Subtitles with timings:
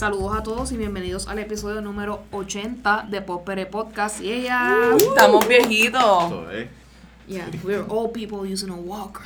[0.00, 4.22] Saludos a todos y bienvenidos al episodio número 80 de Popere Podcast.
[4.22, 4.96] Y ella.
[4.96, 6.32] Estamos viejitos.
[7.28, 9.20] Yeah, we're all people using a walker.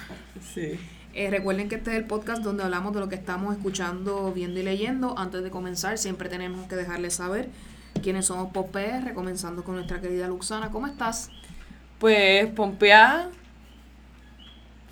[0.52, 0.80] Sí.
[1.12, 4.58] Eh, recuerden que este es el podcast donde hablamos de lo que estamos escuchando, viendo
[4.58, 5.16] y leyendo.
[5.16, 7.50] Antes de comenzar, siempre tenemos que dejarles saber
[8.02, 10.72] quiénes somos PopR, comenzando con nuestra querida Luxana.
[10.72, 11.30] ¿Cómo estás?
[12.00, 13.30] Pues pompeada.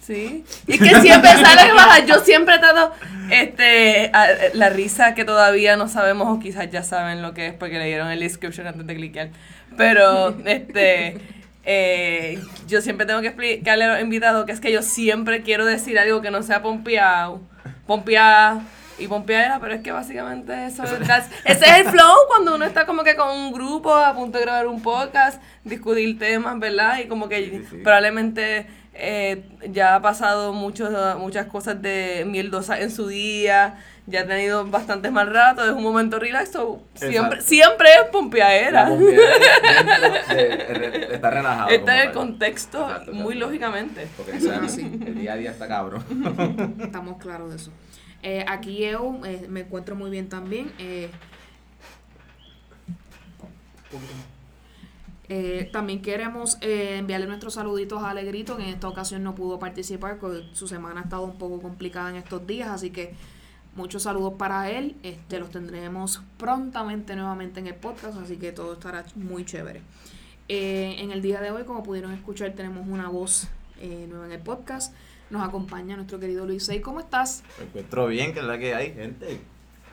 [0.05, 0.45] Sí.
[0.66, 2.05] Y es que siempre sale baja.
[2.05, 2.93] Yo siempre trato
[3.30, 7.55] este, a- la risa que todavía no sabemos o quizás ya saben lo que es
[7.55, 9.29] porque leyeron el description antes de cliquear.
[9.77, 11.16] Pero este
[11.65, 15.65] eh, yo siempre tengo que explicarle a los invitados que es que yo siempre quiero
[15.65, 17.41] decir algo que no sea pompeado.
[17.87, 18.62] Pompeada
[18.98, 20.93] y pompeadera, pero es que básicamente eso es,
[21.45, 24.45] ese es el flow cuando uno está como que con un grupo a punto de
[24.45, 26.99] grabar un podcast, discutir temas, ¿verdad?
[26.99, 27.77] Y como que Sí, sí.
[27.82, 33.76] probablemente eh, ya ha pasado muchos, muchas cosas de mieldosa en su día,
[34.07, 38.90] ya ha tenido bastantes mal ratos, es un momento relax, so siempre, siempre es pompeadera.
[40.34, 41.71] De- está relajado.
[41.71, 44.07] Está en el contexto Exacto, muy lógicamente.
[44.16, 44.82] Porque Eso el, es así.
[45.06, 46.04] el día a día está cabrón.
[46.80, 47.71] Estamos claros de eso.
[48.24, 50.73] Eh, aquí yo eh, me encuentro muy bien también.
[50.79, 51.09] eh,
[55.35, 59.59] eh, también queremos eh, enviarle nuestros saluditos a Alegrito, que en esta ocasión no pudo
[59.59, 63.15] participar porque su semana ha estado un poco complicada en estos días, así que
[63.74, 64.94] muchos saludos para él.
[65.03, 69.81] Este, los tendremos prontamente nuevamente en el podcast, así que todo estará muy chévere.
[70.50, 73.49] Eh, en el día de hoy, como pudieron escuchar, tenemos una voz
[73.81, 74.94] eh, nueva en el podcast.
[75.31, 76.71] Nos acompaña nuestro querido Luis.
[76.83, 77.43] ¿Cómo estás?
[77.59, 79.41] Me encuentro bien, que es la que hay, gente.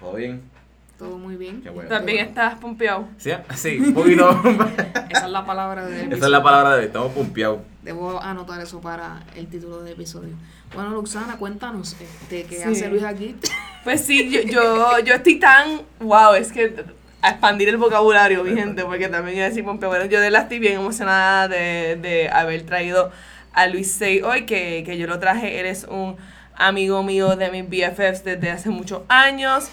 [0.01, 0.58] Todo bien.
[0.99, 1.61] Todo muy bien.
[1.61, 1.89] Qué bueno.
[1.89, 3.07] También estás pompeado.
[3.17, 4.29] Sí, sí, un poquito.
[5.09, 7.59] Esa es la palabra de Esa es la palabra de hoy, estamos pumpeados.
[7.83, 10.35] Debo anotar eso para el título del episodio.
[10.75, 12.63] Bueno, Luxana, cuéntanos, este, ¿qué Sí.
[12.63, 13.35] hace Luis aquí?
[13.85, 16.75] Pues sí, yo, yo, yo estoy tan, wow, es que
[17.21, 19.87] a expandir el vocabulario, mi gente, porque también iba a decir Pompeo.
[19.87, 23.09] Bueno, yo de verdad estoy bien emocionada de, de haber traído
[23.53, 26.17] a Luis Sey hoy, que, que yo lo traje, él es un
[26.55, 29.69] amigo mío de mis BFFs desde hace muchos años.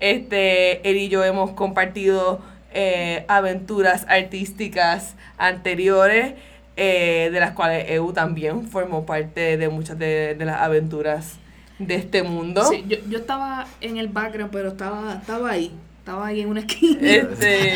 [0.00, 2.40] Este, él y yo hemos compartido
[2.72, 6.34] eh, aventuras artísticas anteriores,
[6.76, 11.38] eh, de las cuales EU también formó parte de muchas de, de las aventuras
[11.78, 12.64] de este mundo.
[12.64, 15.72] Sí, yo, yo estaba en el background, pero estaba, estaba ahí.
[15.98, 17.00] Estaba ahí en una esquina.
[17.00, 17.74] Este,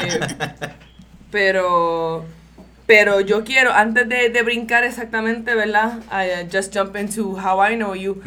[1.30, 2.24] pero,
[2.86, 6.00] pero yo quiero, antes de, de brincar exactamente, ¿verdad?
[6.10, 8.20] I, uh, just jump into how I know you.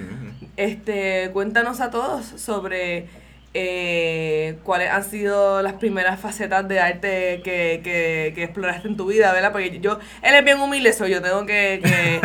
[0.58, 3.08] Este, cuéntanos a todos sobre
[3.54, 9.06] eh, cuáles han sido las primeras facetas de arte que, que, que exploraste en tu
[9.06, 9.52] vida, ¿verdad?
[9.52, 12.22] Porque yo, él es bien humilde, eso yo tengo que, que,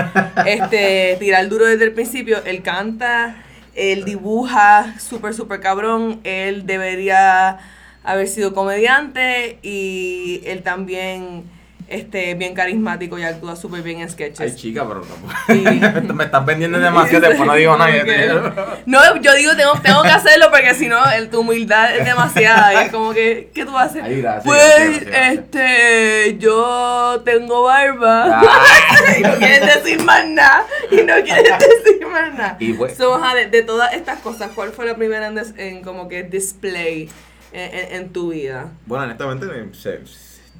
[0.46, 2.38] este, tirar duro desde el principio.
[2.44, 3.36] Él canta,
[3.74, 6.20] él dibuja, súper, súper cabrón.
[6.24, 7.58] Él debería
[8.04, 11.44] haber sido comediante y él también
[11.88, 14.40] este, bien carismático y actúa súper bien en sketches.
[14.40, 15.32] Ay, chica, pero tampoco.
[15.46, 16.12] Sí.
[16.14, 18.76] Me estás vendiendo demasiado, después no digo nada.
[18.86, 22.74] No, yo digo, tengo, tengo que hacerlo porque si no, el- tu humildad es demasiada.
[22.74, 24.02] Y es como que, ¿qué tú haces?
[24.02, 25.32] Ay, gracias, pues, gracias, gracias.
[25.38, 28.40] este, yo tengo barba.
[28.40, 28.64] Ah.
[29.18, 30.66] y no quieres decir más nada.
[30.90, 31.44] Y no quieres
[31.84, 32.56] decir más nada.
[32.60, 35.82] Y pues- So, de, de todas estas cosas, ¿cuál fue la primera en, des- en
[35.82, 37.08] como que display
[37.52, 38.72] en, en- en tu vida?
[38.86, 40.00] Bueno, honestamente, se,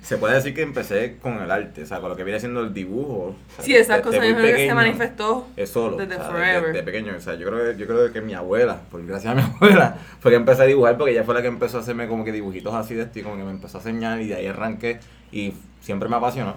[0.02, 2.60] se puede decir que empecé con el arte, o sea, con lo que viene siendo
[2.60, 3.34] el dibujo.
[3.60, 5.96] Sí, esas desde cosas muy yo creo que se manifestó es solo.
[5.96, 6.66] desde o sea, forever.
[6.72, 7.14] Desde pequeño.
[7.16, 9.96] O sea, yo creo, que- yo creo que mi abuela, por gracias a mi abuela,
[10.20, 12.32] fue que empecé a dibujar porque ella fue la que empezó a hacerme como que
[12.32, 15.00] dibujitos así de esto y como que me empezó a enseñar y de ahí arranqué
[15.32, 16.56] y siempre me apasionó.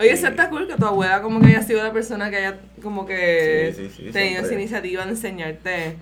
[0.00, 2.58] Oye, eso está cool que tu abuela como que haya sido la persona que haya
[2.82, 4.54] como que Sí, sí, sí, tenido esa siempre.
[4.54, 5.96] iniciativa de enseñarte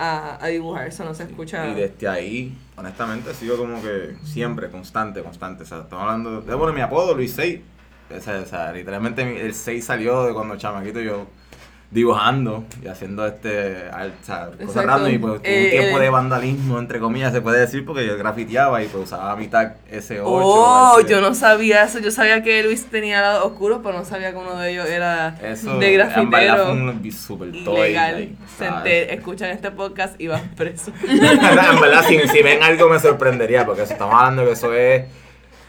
[0.00, 1.68] a, a dibujar, eso no se escucha.
[1.68, 5.64] Y desde ahí, honestamente, sigo como que siempre, constante, constante.
[5.64, 7.60] O sea, estamos hablando de, bueno, mi apodo, Luis 6.
[8.16, 11.26] O sea, o sea, literalmente el 6 salió de cuando chamaquito yo
[11.90, 16.02] dibujando y haciendo este o sea, cosas random y pues tuve Eh, un tiempo eh.
[16.02, 19.76] de vandalismo entre comillas se puede decir porque yo grafiteaba y pues usaba mi tag
[19.90, 21.98] S8 Oh, yo no sabía eso.
[21.98, 25.36] Yo sabía que Luis tenía lado oscuro, pero no sabía que uno de ellos era
[25.42, 26.72] Eso, de en verdad, fue grafitero.
[26.72, 28.14] un super toy, Ilegal.
[28.14, 28.84] like, Se ¿sabes?
[28.84, 30.92] enter- escuchan este podcast y vas preso.
[31.08, 34.72] en verdad, verdad, si, si ven algo me sorprendería porque si estamos hablando que eso
[34.72, 35.06] es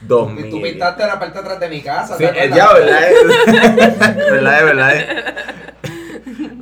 [0.02, 2.16] 2000 Tú pintaste la parte de atrás de mi casa.
[2.16, 2.32] Sí, ya,
[2.74, 3.10] ¿verdad?
[3.12, 4.58] es- ¿Verdad?
[4.60, 4.94] es, ¿Verdad?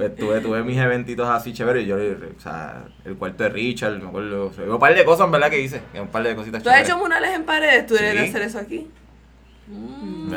[0.08, 1.86] Tuve, tuve mis eventitos así chéveres.
[1.86, 4.46] Yo, o sea, el cuarto de Richard, me acuerdo.
[4.48, 5.82] o sea, un par de cosas, en verdad, que hice.
[6.00, 6.90] Un par de cositas ¿Tú has chéveres.
[6.90, 7.86] hecho murales en paredes?
[7.88, 8.30] ¿Tú deberías Sí.
[8.30, 8.88] hacer eso aquí?
[9.68, 10.34] Mm,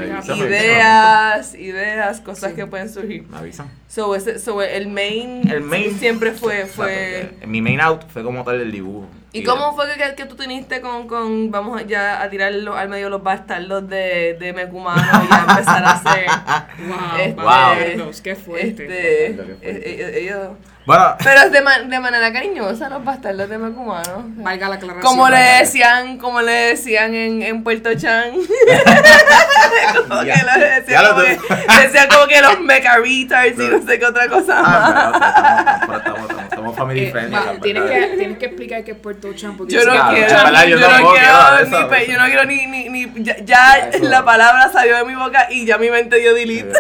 [0.47, 2.57] ideas, ideas, cosas Sí.
[2.57, 3.25] que pueden surgir.
[3.29, 3.71] Me avisan.
[3.89, 8.45] So, ese, so el main, El main- siempre fue, fue Mi main out fue como
[8.45, 9.07] tal el dibujo.
[9.35, 12.89] ¿Y cómo fue que, que tú teniste con, con, vamos a- ya a tirar al
[12.91, 16.27] medio los bastardos de, de Mecumano y a empezar a hacer,
[16.87, 18.69] Wow, Este, bastardos, qué fuerte.
[18.69, 19.59] este, Qué fuerte.
[19.63, 20.49] eh, eh, ellos-
[20.85, 24.25] Bueno, pero de, ma- de manera cariñosa los bastardos de Mecumano.
[24.37, 25.03] Valga la aclaración.
[25.03, 28.33] Como le decían, como le decían en, en Puerto Chan.
[30.09, 30.43] como que Ya.
[30.45, 33.99] lo decían, Ya lo como que, decían como que los mecha retards y no sé
[33.99, 35.13] qué otra cosa más.
[35.15, 37.35] ah, pero estamos, estamos, family Eh, friendly.
[37.37, 37.59] ¿verdad?
[37.63, 39.57] tienes, que, tienes que explicar qué es Puerto Chan.
[39.57, 42.89] porque Yo no que- Claro, yo, yo no quiero pe- yo no quiero ni, ni,
[42.89, 44.05] ni ya, ya Eso.
[44.09, 46.73] la palabra salió de mi boca y ya mi mente dio delete.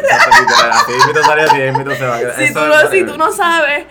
[2.38, 3.84] Si tú, no, si tú no sabes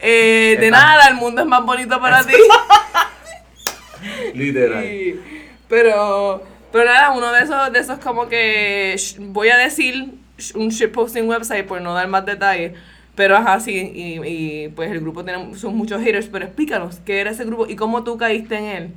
[0.00, 2.32] eh, de nada, el mundo es más bonito para ti.
[4.34, 4.82] Literal.
[4.82, 5.20] Sí,
[5.68, 10.14] pero, pero nada, uno de esos, de esos como que voy a decir
[10.54, 12.72] un shitposting website por no dar más detalles.
[13.18, 17.20] Pero ajá, sí, y, y pues el grupo tiene son muchos haters, pero explícanos qué
[17.20, 18.90] era ese grupo y cómo tú caíste en él.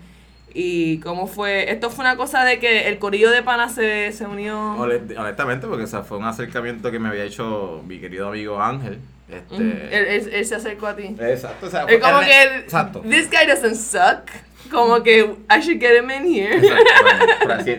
[0.53, 4.25] Y cómo fue, esto fue una cosa de que el corillo de pana se, se
[4.27, 4.75] unió.
[4.77, 8.61] Honest- Honestamente, porque o sea, fue un acercamiento que me había hecho mi querido amigo
[8.61, 8.99] Ángel.
[9.27, 11.15] Este, él, él- él se acercó a ti.
[11.19, 12.99] Exacto, o sea, Es como él- que, él- Exacto.
[13.01, 14.29] this guy doesn't suck.
[14.69, 16.61] Como que, I should get him in here.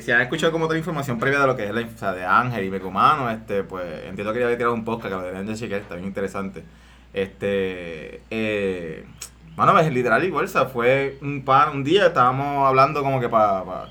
[0.01, 2.65] Si, han escuchado como otra información previa de lo que es la o de Ángel
[2.65, 5.55] y Mecumano, este, pues entiendo que ya había tirado un podcast que lo deberían de
[5.55, 6.65] chequear, está bien interesante.
[7.13, 9.05] Este, eh,
[9.57, 13.29] bueno, pues literal igual, o sea, fue un pan, un día estábamos hablando como que
[13.29, 13.89] para pa,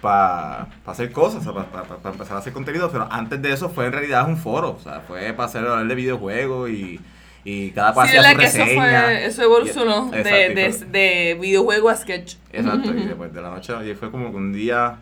[0.00, 3.70] pa, pa hacer cosas, o sea, para empezar a hacer contenido, pero antes de eso
[3.70, 7.00] fue en realidad un foro, o sea, fue para hacer hablar de videojuegos y,
[7.44, 9.02] y cada cual Sí, hacía su que eso, reseña.
[9.04, 12.36] fue, eso evolucionó Y- de, exacto, de, de videojuego a sketch.
[12.52, 14.96] Exacto, y después de la noche y fue como que un día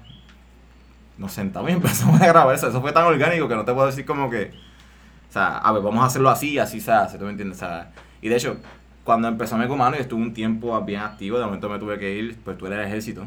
[1.18, 2.68] nos sentamos y empezamos a grabar eso.
[2.68, 4.50] Eso fue tan orgánico que no te puedo decir como que,
[5.28, 7.58] o sea, a ver, vamos a hacerlo así, así se hace, ¿tú me entiendes?
[7.58, 7.90] O sea,
[8.20, 8.56] y de hecho,
[9.04, 12.36] cuando empezó Mecumano y estuve un tiempo bien activo, de momento me tuve que ir,
[12.44, 13.24] pues tú eres el ejército.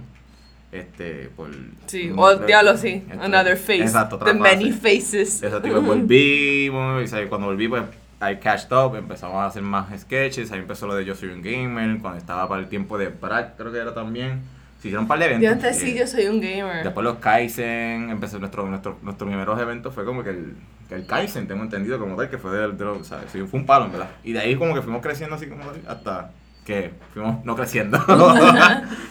[0.71, 1.49] Este, por...
[1.85, 3.03] Sí, un- o diablo, sí.
[3.09, 3.81] Este, Another face.
[3.83, 5.41] Exacto, The many faces.
[5.41, 6.69] Exacto, y pues volví,
[7.03, 7.29] y ¿sabes?
[7.29, 7.83] cuando volví, pues
[8.21, 11.41] I catched up, empezamos a hacer más sketches, ahí empezó lo de Yo Soy Un
[11.41, 14.41] Gamer, cuando estaba para el tiempo de Brad, creo que era también.
[14.81, 15.43] Se hicieron un par de eventos.
[15.43, 16.83] Yo antes sí, yo soy un gamer.
[16.83, 20.55] Después los Kaizen, empezó nuestro, nuestro, nuestros primeros eventos fue como que el,
[20.87, 23.65] que el Kaizen, tengo entendido como tal, que fue del, de sea, sí, fue un
[23.65, 24.09] palo, verdad.
[24.23, 26.31] Y de ahí como que fuimos creciendo así como tal, hasta
[26.65, 27.97] que fuimos no creciendo.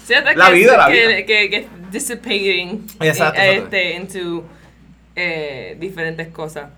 [0.04, 1.26] Sí, hasta La que, vida, la que, vida.
[1.26, 3.76] Que, que dissipating Exacto, eh, exacto.
[3.76, 4.44] este, into
[5.16, 6.70] eh, diferentes cosas.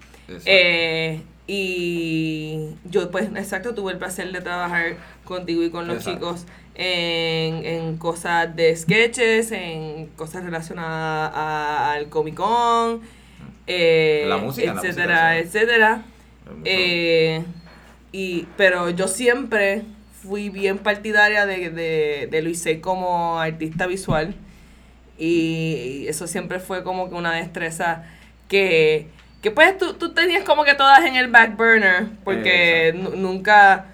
[0.45, 6.19] Eh, y yo, pues, exacto, tuve el placer de trabajar contigo y con los Exacto.
[6.19, 13.01] chicos en, en cosas de sketches, en cosas relacionadas a- al Comic Con,
[13.67, 16.03] eh, La música, la etcétera, música, etcétera.
[16.65, 17.43] Eh,
[18.13, 19.83] y, pero yo siempre
[20.23, 24.35] fui bien partidaria de, de, de Luisé como artista visual.
[25.19, 28.05] Y eso siempre fue como que una destreza
[28.49, 29.07] que,
[29.47, 32.07] que pues tú, tú tenías como que todas en el back burner.
[32.25, 33.87] Porque nunca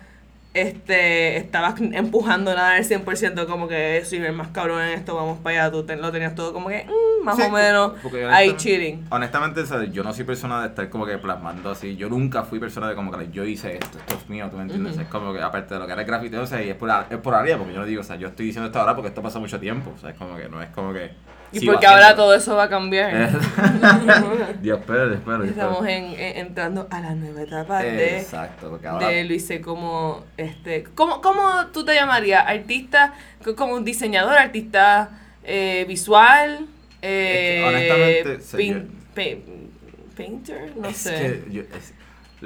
[0.54, 5.38] este estabas empujando nada al 100% como que soy el más cabrón en esto, vamos
[5.38, 5.72] para allá.
[5.72, 7.92] Tú te- lo tenías todo como que mm, más Sí, o menos
[8.30, 9.06] ahí cheating.
[9.10, 11.96] Honestamente, sea, yo no soy persona de estar como que plasmando así.
[11.96, 14.62] Yo nunca fui persona de como que yo hice esto, esto es mío, ¿tú me
[14.64, 14.92] entiendes?
[14.94, 15.02] Ujú.
[15.02, 16.90] Es como que aparte de lo que era el grafiteo, o sea, y es por,
[17.08, 19.08] es por área, porque yo no digo, o sea, yo estoy diciendo esto ahora porque
[19.08, 21.10] esto pasó mucho tiempo, o sea, es como que no es como que...
[21.52, 23.30] Y porque ahora todo eso va a cambiar.
[24.62, 25.44] Dios, espero, espero.
[25.44, 29.08] Estamos en, en- entrando a la nueva etapa de, Exacto, ahora...
[29.08, 31.42] de Luise como este ¿cómo, ¿Cómo
[31.72, 32.44] tú te llamarías?
[32.46, 33.12] ¿Artista?
[33.56, 34.36] ¿Como un diseñador?
[34.38, 35.10] ¿Artista
[35.44, 36.66] eh, visual?
[37.02, 40.72] Eh, honestamente, pin- pa- ¿Painter?
[40.76, 41.10] No es sé.
[41.46, 41.94] que yo- es-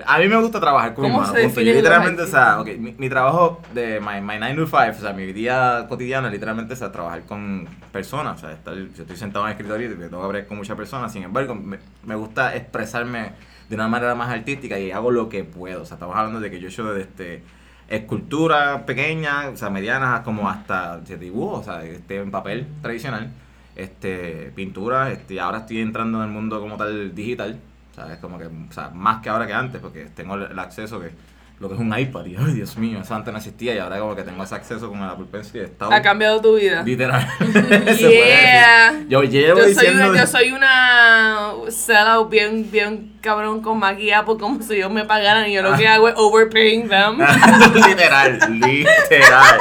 [0.05, 1.33] a mí me gusta trabajar con mi ¿Cómo mano.
[1.33, 1.61] se punto.
[1.61, 2.77] Yo literalmente, o sea, artistas?
[2.77, 6.29] ok, mi, mi trabajo de my, my 9 to 5, o sea, mi día cotidiano
[6.29, 8.37] literalmente o sea, trabajar con personas.
[8.37, 10.77] O sea, estar, yo estoy sentado en el escritorio y tengo que hablar con muchas
[10.77, 11.13] personas.
[11.13, 13.33] Sin embargo, me, me gusta expresarme
[13.69, 15.83] de una manera más artística y hago lo que puedo.
[15.83, 17.43] O sea, estamos hablando de que yo he hecho este,
[17.89, 23.31] escultura pequeña, o sea, medianas, como hasta de dibujo, o sea, este, en papel tradicional,
[23.77, 27.59] este, pintura, este, ahora estoy entrando en el mundo como tal digital,
[27.97, 30.59] o sea, es como que, o sea, más que ahora que antes, porque tengo el
[30.59, 31.13] acceso que,
[31.59, 33.99] lo que es un iPad, y ay Dios mío, eso antes no existía y ahora
[33.99, 36.83] como que tengo ese acceso con el Apple Pencil estado ¿Ha cambiado tu vida?
[36.83, 37.27] literal.
[37.99, 39.05] Yeah.
[39.09, 40.11] Yo llevo Yo soy, diciendo...
[40.11, 45.05] una, yo soy una sellout bien, bien cabrón con Maggie Apple como si yo me
[45.05, 47.19] pagaran y yo lo que hago es overpaying them.
[47.75, 49.59] literal, literal.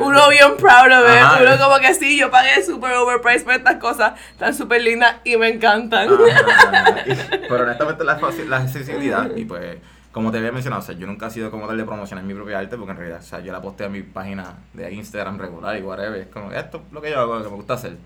[0.00, 1.22] Uno, bien proud of it.
[1.22, 1.42] Ajá.
[1.42, 5.36] Uno como que sí, yo pagué super overpriced por estas cosas tan super lindas y
[5.36, 6.08] me encantan.
[6.08, 6.94] Ajá.
[7.06, 7.14] Y-
[7.48, 9.76] Pero honestamente la, la accesibilidad y pues
[10.12, 12.34] como te había mencionado, o sea, yo nunca he sido como tal de promocionar mi
[12.34, 15.38] propia arte, porque en realidad, o sea, yo la posté a mi página de Instagram
[15.38, 17.74] regular y whatever, es como, esto es lo que yo hago, lo que me gusta
[17.74, 17.96] hacer.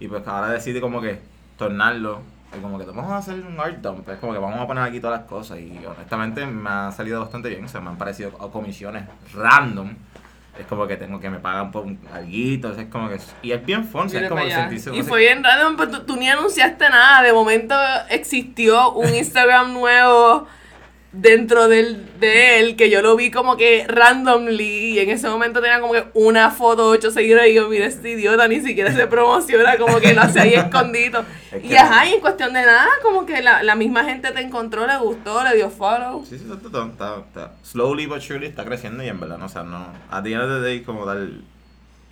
[0.00, 1.20] Y pues ahora decidí como que
[1.56, 2.20] tornarlo,
[2.56, 4.82] y como que vamos a hacer un art dump, es como que vamos a poner
[4.82, 7.96] aquí todas las cosas, y honestamente me ha salido bastante bien, o sea, me han
[7.96, 9.94] parecido comisiones random,
[10.58, 13.64] es como que tengo que me pagan por un alguito, es como que y es
[13.64, 17.22] bien fun, es como sentirse Y fue bien random, pero tú, tú ni anunciaste nada.
[17.22, 17.74] De momento
[18.10, 20.46] existió un Instagram nuevo
[21.12, 25.60] dentro del, de él que yo lo vi como que randomly y en ese momento
[25.60, 29.06] tenía como que una foto, ocho seguidores y yo, mira este idiota, ni siquiera se
[29.06, 31.24] promociona, como que lo hace ahí escondido.
[31.50, 34.40] Es Y ajá, y en cuestión de nada, como que la, la misma gente te
[34.40, 36.24] encontró, le gustó, le dio follow.
[36.24, 39.46] Sí, sí, está, está, está, está- slowly but surely está creciendo y en verdad, no,
[39.46, 41.42] o sea, no, a of the day como tal,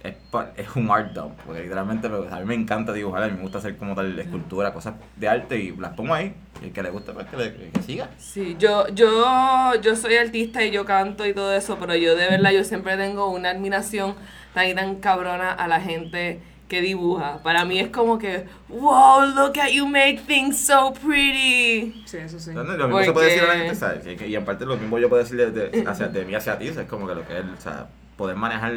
[0.03, 0.15] es,
[0.57, 3.43] es un art dump, porque literalmente me- a mí me encanta dibujar, a mí me
[3.43, 6.83] gusta hacer como tal escultura, cosas de arte y las pongo ahí, y el que
[6.83, 8.09] le guste, pues que, le, que siga.
[8.19, 12.29] Sí, yo, yo, yo soy artista y yo canto y todo eso, pero yo de
[12.31, 14.15] verdad yo siempre tengo una admiración
[14.55, 17.39] tan y tan cabrona a la gente que dibuja.
[17.43, 22.03] Para mí es como que, wow, look at you make things so pretty.
[22.07, 22.53] Sí, eso sí.
[22.53, 24.21] Lo mismo se puede decir a la Porque- gente, ¿sabes?
[24.23, 26.69] Y, y aparte lo mismo yo puedo decir de, de- hacia, de mí hacia ti,
[26.69, 28.73] es como que lo que es, o sea, poder manejar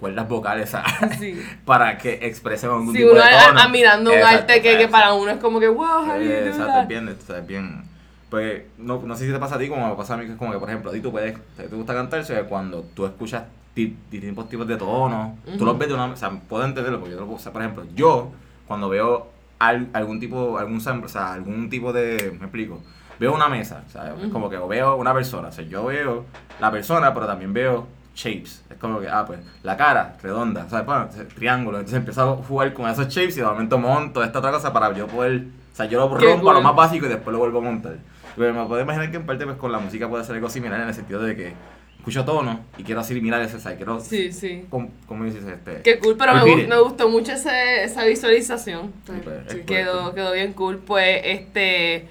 [0.00, 1.18] cuerdas vocales ¿sabes?
[1.18, 1.40] Sí.
[1.64, 3.60] para que expresen algún Si tipo uno de a- tono.
[3.60, 6.82] admirando un Exacto, arte que, que para uno es como que, wow, Eh, Exacto, that?"
[6.82, 7.84] es bien, es bien.
[8.28, 10.32] Pues no, no sé si te pasa a ti como me pasa a mí, que
[10.32, 12.82] es como que, por ejemplo, a ti tú puedes, te, gusta cantar, o sea, cuando
[12.94, 13.42] tú escuchas
[13.74, 17.14] ti- distintos tipos de tonos, tú los ves de una o sea, puedo entenderlo, porque
[17.14, 18.30] yo lo puedo, o sea, por ejemplo, yo,
[18.68, 19.28] cuando veo
[19.58, 22.80] al- algún tipo, algún o sea, algún tipo de, me explico,
[23.18, 26.24] veo una mesa, o sea, es como que veo una persona, o sea, yo veo
[26.60, 27.86] la persona, pero también veo
[28.22, 32.36] shapes, es como que, ah, pues, la cara, redonda, sea, bueno, triángulo, entonces empiezo a
[32.36, 35.76] jugar con esos shapes y de momento monto esta otra cosa para yo poder, o
[35.76, 36.62] sea, yo lo rompo a lo cool.
[36.62, 37.96] más básico y después lo vuelvo a montar.
[38.36, 40.80] Pero me puedo imaginar que en parte pues con la música puede ser algo similar
[40.80, 41.52] en el sentido de que
[41.98, 44.64] escucho tono y quiero asimilar ese, sea, quiero, Sí, sí.
[44.70, 45.82] ¿cómo, cómo dices este?
[45.82, 48.92] Qué cool, pero me, gu- me gustó mucho ese, esa visualización.
[49.06, 49.60] Sí, pues, es Sí.
[49.66, 50.78] Quedó, quedó bien cool.
[50.78, 52.08] Pues, este.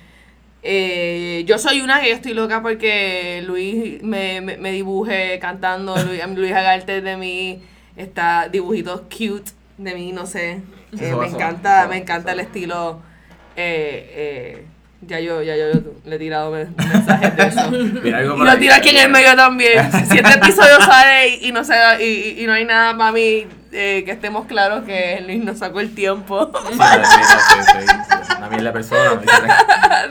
[0.62, 5.96] Eh, yo soy una que yo estoy loca porque Luis me, me, me dibuje cantando.
[6.04, 7.62] Luis, Luis Agarte de mí.
[7.96, 10.62] Está dibujitos cute de mí, no sé.
[11.00, 13.02] Eh, me encanta, me encanta el estilo.
[13.56, 14.66] Eh, eh,
[15.02, 15.66] ya yo, ya yo
[16.06, 17.72] le he tirado me- mensajes de eso.
[18.04, 19.90] Mira, algo Y lo tiro aquí en el medio también.
[20.10, 22.04] Si este episodio sale y, y no, se, y,
[22.40, 25.80] y- y no hay nada para mí, eh, que estemos claros que Luis nos sacó
[25.80, 26.52] el tiempo
[28.50, 29.12] mierda de persona.
[29.16, 29.22] ¿no?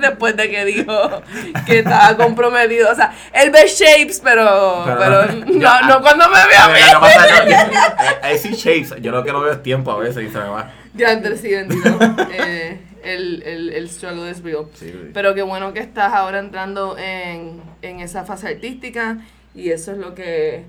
[0.01, 1.23] después de que dijo
[1.67, 2.91] que estaba comprometido.
[2.91, 6.69] O sea, él ve shapes, pero, Pero pero, no- no, no cuando me ve a
[6.69, 6.75] mí.
[6.79, 8.95] que pasa Ahí sí shapes.
[9.03, 10.71] Yo lo que no veo es tiempo a veces y se me va.
[10.95, 11.99] Ya antes sí, bendito.
[12.33, 14.67] Eh, el, el, el struggle es real.
[14.75, 14.93] Sí.
[15.15, 19.19] Pero qué bueno que estás ahora entrando en, en esa fase artística
[19.55, 20.65] y eso es lo que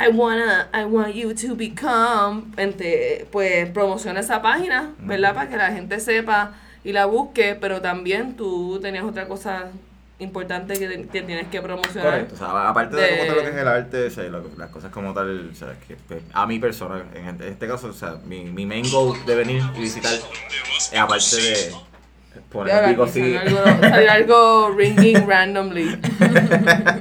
[0.00, 2.44] I wanna, I want you to become.
[2.56, 5.34] Ente- pues promociona esa página, ¿verdad?
[5.34, 9.68] Para que la gente sepa y la busque, pero también tú tenías otra cosa
[10.20, 12.02] importante que, que tienes que promocionar.
[12.10, 14.24] Correcto, o sea, aparte de, De- como tal lo que es el arte, o sea,
[14.24, 17.66] lo- las cosas como tal, o sea, que pues, a mi persona, en este, este
[17.66, 21.74] caso, o sea, mi, mi main goal de venir y visitar, es aparte de
[22.42, 25.98] pico aquí así, salió algo, salió algo ringing randomly.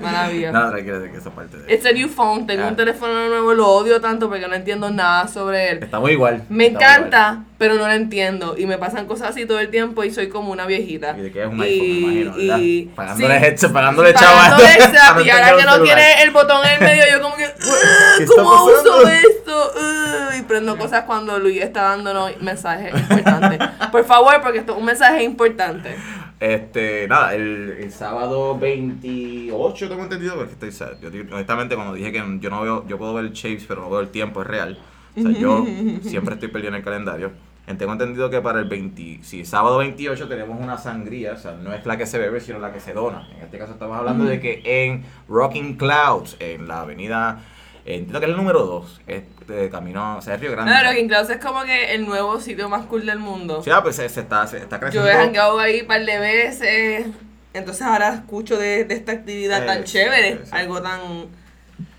[0.01, 0.51] Maravilla.
[0.51, 2.67] no, tranquila, que esa parte de It's a new phone, tengo Ah.
[2.69, 5.79] un teléfono nuevo, lo odio tanto porque no entiendo nada sobre él.
[5.83, 6.43] Estamos igual.
[6.49, 6.97] Me estamos igual.
[7.07, 8.55] encanta, pero no lo entiendo.
[8.57, 11.15] Y me pasan cosas así todo el tiempo y soy como una viejita.
[11.17, 12.57] Y de que es un iPhone, me imagino, ¿verdad?
[12.59, 14.75] y- Pagándole sí, hecho, pagándole pagándole chaval.
[14.75, 17.43] extra, para y ahora que no tiene el botón en el medio, yo como que,
[18.17, 19.09] ¿Qué está ¿cómo uso pasando?
[19.43, 19.71] Esto?
[19.75, 23.59] Uh, y prendo cosas cuando Luis está dándonos mensajes importantes.
[23.91, 25.95] Por favor, porque esto es un mensaje importante.
[26.39, 30.93] Este, nada, el, el sábado 28 tengo entendido, porque estoy sad.
[31.01, 33.99] Yo honestamente cuando dije que yo no veo, yo puedo ver shapes, pero no veo
[33.99, 34.77] el tiempo, es real.
[35.15, 35.65] O sea, yo
[36.01, 37.31] siempre estoy perdido en el calendario.
[37.65, 41.53] Eh, Tengo entendido que para el 20, sí, sábado 28 tenemos una sangría, o sea,
[41.53, 43.25] no es la que se bebe, sino la que se dona.
[43.37, 47.39] En este caso estamos hablando de que en Rocking Clouds, en la avenida,
[47.85, 50.71] entiendo que es el número 2, es de camino, o sea, Río Grande.
[50.71, 53.61] No, pero King Klaus es como que el nuevo sitio más cool del mundo.
[53.63, 55.09] Sí, ah, pues se, se está, se está Yo creciendo.
[55.09, 57.07] he hangueado ahí un par de veces.
[57.53, 60.49] Entonces ahora escucho de, de esta actividad tan Eh, chévere, sí, sí.
[60.53, 60.99] algo tan,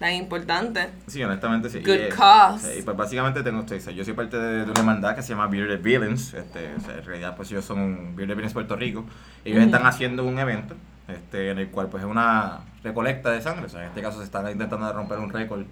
[0.00, 0.88] tan importante.
[1.06, 1.78] Sí, honestamente sí.
[1.80, 2.72] Good Y, eh, cause.
[2.72, 5.28] sí, y pues básicamente tengo, sea, yo soy parte de, de una hermandad que se
[5.28, 6.34] llama Bearded Villains.
[6.34, 9.04] Este, o sea, en realidad pues ellos son Bearded Villains Puerto Rico.
[9.44, 9.66] Ellos Ujú.
[9.66, 10.74] están haciendo un evento
[11.08, 13.66] este, en el cual pues es una recolecta de sangre.
[13.66, 15.62] O sea, en este caso se están intentando romper un récord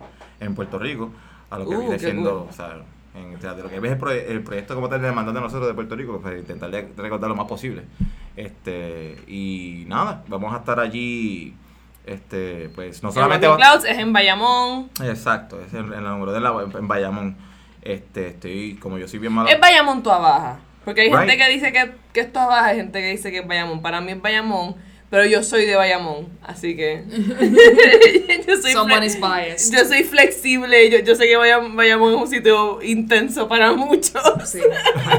[0.41, 1.11] en Puerto Rico.
[1.51, 2.49] A lo que Uh, viene siendo, cool.
[2.49, 2.77] o sea,
[3.15, 5.45] en, o sea, de lo que ves el, el proyecto como tal de demandante de
[5.45, 7.83] nosotros de Puerto Rico, pues para intentar de- recordar lo más posible.
[8.37, 11.55] Este, y nada, vamos a estar allí,
[12.07, 13.47] este, pues no El solamente...
[13.47, 14.89] Va- Clouds es en Bayamón.
[15.03, 17.37] Exacto, es en, en la número de la, en, en Bayamón.
[17.83, 19.49] Este, estoy, como yo soy bien malo...
[19.49, 20.59] Es Bayamón Tua Baja.
[20.85, 21.19] Porque hay Right.
[21.19, 23.83] gente que dice que, que es Tua Baja, hay gente que dice que es Bayamón.
[23.83, 24.75] Para mí es Bayamón,
[25.13, 27.05] pero yo soy de Bayamón, así que...
[28.49, 29.73] yo, soy Someone fle- is biased.
[29.79, 34.23] yo soy flexible, yo, yo sé que Bayam- Bayamón es un sitio intenso para muchos,
[34.47, 34.61] Sí,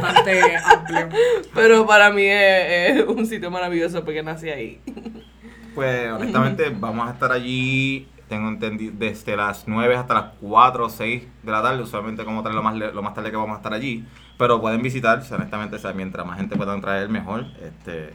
[0.02, 1.10] bastante amplio.
[1.54, 4.82] pero para mí es, es un sitio maravilloso porque nací ahí.
[5.76, 10.90] Pues honestamente vamos a estar allí, tengo entendido, desde las 9 hasta las 4 o
[10.90, 13.54] 6 de la tarde, usualmente como tal lo más, le- lo más tarde que vamos
[13.54, 14.04] a estar allí,
[14.40, 17.46] pero pueden visitar, honestamente, o sea, mientras más gente puedan traer, mejor.
[17.62, 18.10] Este,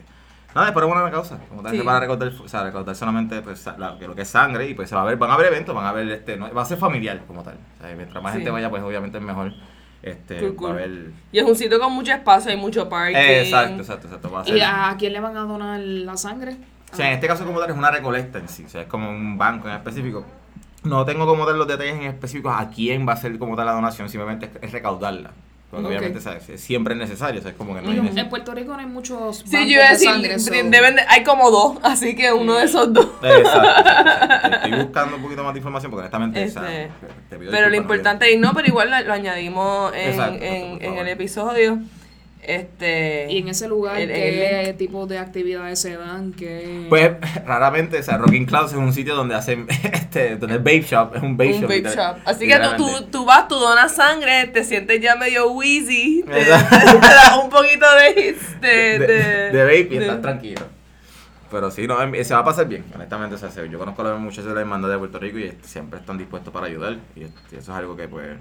[0.54, 1.78] nada, es por una causa, como tal, Sí.
[1.78, 4.88] es para recordar, o sea, recordar solamente pues, la- lo que es sangre y pues
[4.88, 6.64] se va a ver, van a haber eventos, van a ver, este, no, va a
[6.64, 8.38] ser familiar como tal, o sea, mientras más Sí.
[8.38, 9.52] gente vaya, pues obviamente es mejor.
[10.00, 10.66] Este, Cool, cool.
[10.68, 11.10] va a haber...
[11.32, 13.16] Y es un sitio con mucho espacio, hay mucho parking.
[13.16, 14.30] Exacto, exacto, exacto.
[14.30, 16.56] Va a ser, ¿Y a quién le van a donar la sangre?
[16.92, 18.86] O sea, en este caso como tal es una recolecta en sí, o sea, es
[18.88, 20.24] como un banco en específico.
[20.84, 23.66] No tengo como tal los detalles en específico a quién va a ser como tal
[23.66, 25.32] la donación, simplemente es recaudarla.
[25.70, 25.90] Porque Ok.
[25.90, 26.48] obviamente ¿sabes?
[26.48, 28.30] Es- siempre es necesario, o sea, es como que no hay En necesidad.
[28.30, 31.02] Puerto Rico no hay muchos Sí, yo iba a de decir, sangre, so- deben de-
[31.06, 33.06] hay como dos, así que uno de esos dos.
[33.22, 34.56] Exacto, exacto.
[34.56, 36.60] Estoy buscando un poquito más de información porque honestamente, Este,
[37.28, 40.08] te pido Pero lo disculpas, no importante es no, pero igual lo, lo añadimos en,
[40.10, 41.78] Exacto, en, en el episodio.
[42.42, 46.32] Este Y en ese lugar, el- ¿qué el tipo de actividades se dan?
[46.32, 46.86] ¿Qué...
[46.88, 47.10] Pues
[47.46, 51.16] raramente, o sea, Rocking Clouds es un sitio donde hacen, este, donde es vape shop,
[51.16, 52.16] es un vape un shop.
[52.24, 56.32] Así que tú, tú, tú vas, tú donas sangre, te sientes ya medio wheezy, te,
[56.32, 56.98] te Exacto.
[57.00, 58.68] da un poquito de hits de,
[58.98, 60.62] de, de, de vape y de- estás tranquilo.
[61.50, 63.34] Pero sí, no, em- se va a pasar bien, honestamente.
[63.34, 65.52] O sea, se- yo conozco a los muchachos de la hermandad de Puerto Rico y
[65.62, 66.96] siempre están dispuestos para ayudar.
[67.16, 68.36] Y, eso es algo que, pues,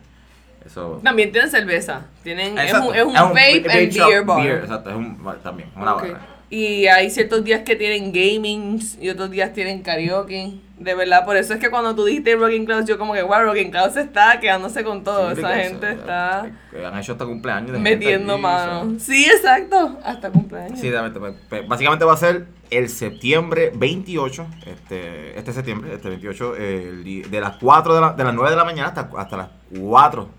[0.68, 1.00] eso...
[1.04, 2.02] También tienen cerveza.
[2.24, 4.48] Tienen, es un, es un vape va- and beer bar.
[4.48, 6.02] exacto, es un bar también, una Ok.
[6.04, 6.20] barra.
[6.50, 10.54] Y hay ciertos días que tienen gaming y otros días tienen karaoke.
[10.80, 13.42] De verdad, por eso es que cuando tú dijiste Rocking Clouds, yo como que, wow,
[13.42, 15.34] Rocking Clouds está quedándose con todo.
[15.34, 17.72] Sí, Esa gente eso, está Han hecho hasta cumpleaños.
[17.74, 18.82] de metiendo allí, mano.
[18.82, 19.98] o sea, Sí, exacto.
[20.06, 20.80] Hasta cumpleaños.
[20.80, 26.08] Sí, realmente, pues, pues, básicamente va a ser el septiembre 28, este, este septiembre, este
[26.10, 29.10] 28, eh, el de las 4 de, la, de las 9 de la mañana hasta,
[29.18, 30.30] hasta las 4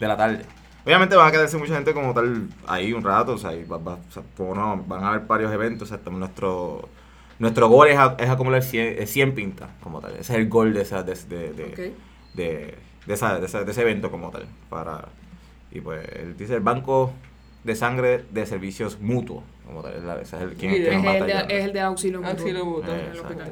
[0.00, 0.44] de la tarde.
[0.84, 3.78] Obviamente van a quedarse mucha gente como tal ahí un rato, o sea, y va-
[3.78, 6.88] va- o sea, como no, van a haber varios eventos, o sea, nuestro,
[7.38, 10.48] nuestro gol es, a- es acumular 100, eh, 100 pintas como tal, ese es el
[10.48, 11.96] gol de, esa, de, de, de- Ok.
[12.34, 12.74] de,
[13.06, 14.46] de esa- de esa- de ese evento como tal.
[14.70, 15.08] Para,
[15.70, 17.12] y pues él dice el Banco
[17.64, 20.94] de Sangre de Servicios Mutuos, como tal, es, la, ese es el quien, Y quien
[21.00, 22.32] es, va a el de, es el de auxilio mutuo.
[22.32, 22.94] Auxilio mutuo.
[22.94, 23.50] Eh, en el hospital.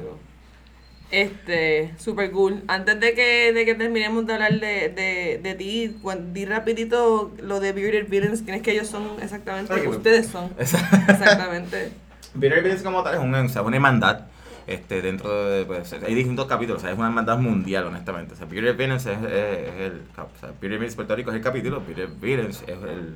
[1.09, 2.63] Este, super cool.
[2.67, 5.95] Antes de que, de que terminemos de hablar de, de, de ti,
[6.33, 10.51] di rapidito lo de Bearded Villains, quiénes que ellos son exactamente, que- ustedes son.
[10.59, 11.91] Exactamente.
[12.33, 14.21] Bitter Beans como tal es un- o sea, una hermandad.
[14.67, 18.33] Este, dentro de, pues, hay distintos capítulos, o sea, es una hermandad mundial, honestamente.
[18.33, 21.37] O sea, Bitter Beans es, es- es el, o sea, Bitter Beans Puerto Rico es
[21.37, 23.15] el capítulo, Bitter Beans es el,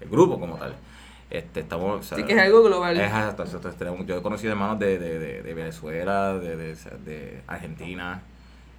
[0.00, 0.74] el grupo como tal.
[1.30, 2.98] Este, estamos, o sea, Así que es algo global.
[2.98, 3.12] Es
[3.76, 8.22] tenemos- yo he conocido hermanos de, de, de, de Venezuela, de, de, de Argentina,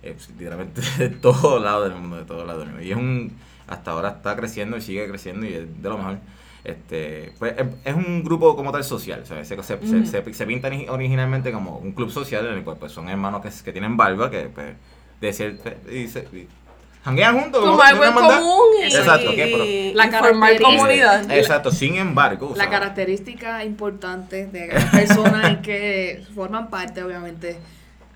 [0.01, 2.83] eh, pues, literalmente de todos lados del mundo, de todos lados del mundo.
[2.83, 3.31] Y es un,
[3.67, 6.17] hasta ahora está creciendo y sigue creciendo y es de lo mejor.
[6.63, 9.47] Este, pues es, es un grupo como tal social, ¿sabes?
[9.47, 12.77] Se, se, se- se, se pinta ni- originalmente como un club social en el cual
[12.79, 14.75] pues, son hermanos que, que tienen barba, que pues,
[15.21, 16.47] de cierto, y se, y
[17.03, 17.61] janguean juntos.
[17.63, 19.49] Como algo en común y, Exacto, ¿qué?
[19.51, 21.31] Pero- y- La formar característica- comunidad.
[21.31, 22.47] Exacto, sin embargo.
[22.47, 27.57] o La sea, característica importante de las personas que forman parte, obviamente,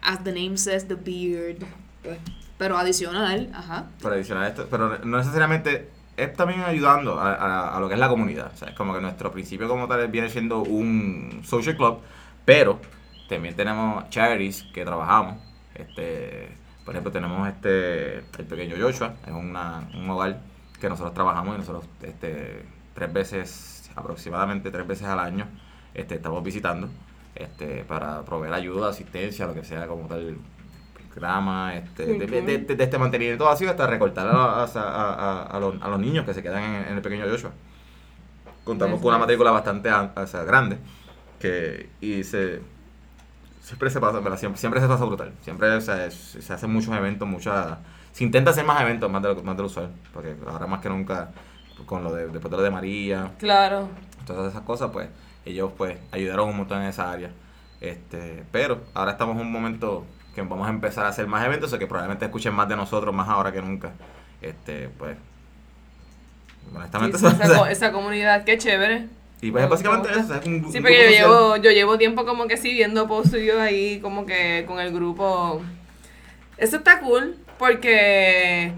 [0.02, 1.65] as the name says, the beard,
[2.04, 2.17] pues,
[2.58, 3.86] pero adicional, ajá.
[4.02, 8.00] para adicionar esto, pero no necesariamente es también ayudando a, a- a lo que es
[8.00, 8.52] la comunidad.
[8.54, 12.00] O sea, es como que nuestro principio como tal viene siendo un social club,
[12.46, 12.80] pero
[13.28, 15.38] también tenemos charities que trabajamos.
[15.74, 16.50] Este,
[16.86, 20.39] por ejemplo, tenemos este el pequeño Joshua, es una, un hogar
[20.80, 25.48] que nosotros trabajamos y nosotros este, tres veces, aproximadamente tres veces al año,
[25.93, 26.89] este, estamos visitando
[27.36, 30.38] este, para proveer ayuda, asistencia, lo que sea como tal
[31.15, 35.43] grama, este, de, de- de- de- de este mantenimiento vacío hasta recortar a, a, a-
[35.43, 37.52] a- los, a los niños que se quedan en, en el pequeño Joshua.
[38.63, 40.78] Contamos con una matrícula bastante am- o sea, grande
[41.39, 42.62] que, y se,
[43.63, 44.38] siempre se pasa, ¿verdad?
[44.38, 45.34] siempre, siempre se pasa brutal.
[45.41, 47.78] Siempre o sea, es- se hacen muchos eventos, muchas...
[48.12, 50.82] Se intenta hacer más eventos más de lo, más de lo usual, porque ahora más
[50.82, 51.32] que nunca
[51.88, 53.89] con lo de, después de lo de María, Claro.
[54.28, 55.10] todas esas cosas, pues
[55.45, 57.32] ellos pues ayudaron un montón en esa área.
[57.82, 61.73] Este, pero ahora estamos en un momento que vamos a empezar a hacer más eventos,
[61.73, 63.91] o que probablemente escuchen más de nosotros más ahora que nunca.
[64.41, 65.17] Este, pues
[66.76, 69.08] honestamente Sí, esa, co- esa comunidad, qué chévere.
[69.43, 71.12] Y pues es básicamente eso, o sea, es un, Sí, un porque yo social.
[71.27, 75.62] llevo, yo llevo tiempo como que sí viendo posts ahí como que con el grupo.
[76.58, 78.71] Eso está cool porque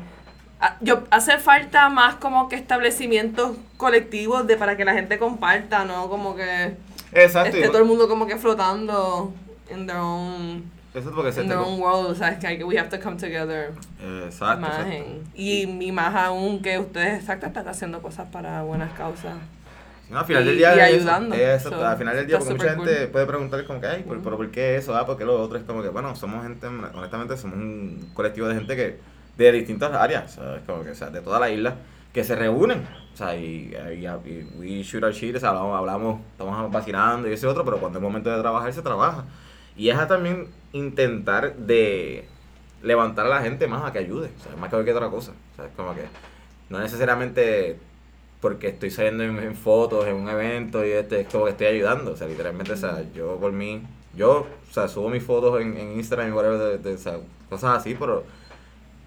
[0.59, 5.85] ah, yo hace falta más como que establecimientos colectivos de para que la gente comparta,
[5.85, 6.09] ¿no?
[6.09, 6.75] Como que
[7.13, 7.55] Exacto.
[7.55, 9.33] esté todo el mundo como que flotando
[9.69, 10.63] in their own,
[10.95, 12.79] Eso es porque se in their own world, o sea, es que hay que- we
[12.79, 13.71] have to come together
[14.25, 14.65] Exacto.
[14.65, 14.91] exacto.
[14.91, 19.33] en- y, y más aún que ustedes exacto están haciendo cosas para buenas causas.
[20.09, 21.35] No, al final Y- del día y eso, ayudando.
[21.35, 23.11] es eso, So, al final del día, porque mucha súper gente cool.
[23.11, 24.95] puede preguntar como que, ay, ¿por, pero ¿por qué eso?
[24.95, 28.55] Ah, porque lo otro es como que, bueno, somos gente, honestamente, somos un colectivo de
[28.55, 28.99] gente que,
[29.37, 30.61] de distintas áreas, ¿sabes?
[30.65, 31.75] Como que, o sea, de toda la isla,
[32.13, 35.77] que se reúnen, o sea, y, y, y we shoot our shit, o sea, hablamos,
[35.77, 39.25] hablamos, estamos vacilando y ese otro, pero cuando es momento de trabajar, se trabaja.
[39.75, 42.25] Y es a también intentar de
[42.81, 45.31] levantar a la gente más a que ayude, o sea, más que cualquier otra cosa,
[45.31, 46.03] o sea, es como que
[46.69, 47.77] no necesariamente
[48.41, 51.67] porque estoy saliendo en, en fotos en un evento y este es como que estoy
[51.67, 53.81] ayudando, o sea, literalmente, o sea, yo por mí,
[54.15, 57.17] yo, o sea, subo mis fotos en, en Instagram y whatever, de, de- o sea,
[57.49, 58.23] cosas así, pero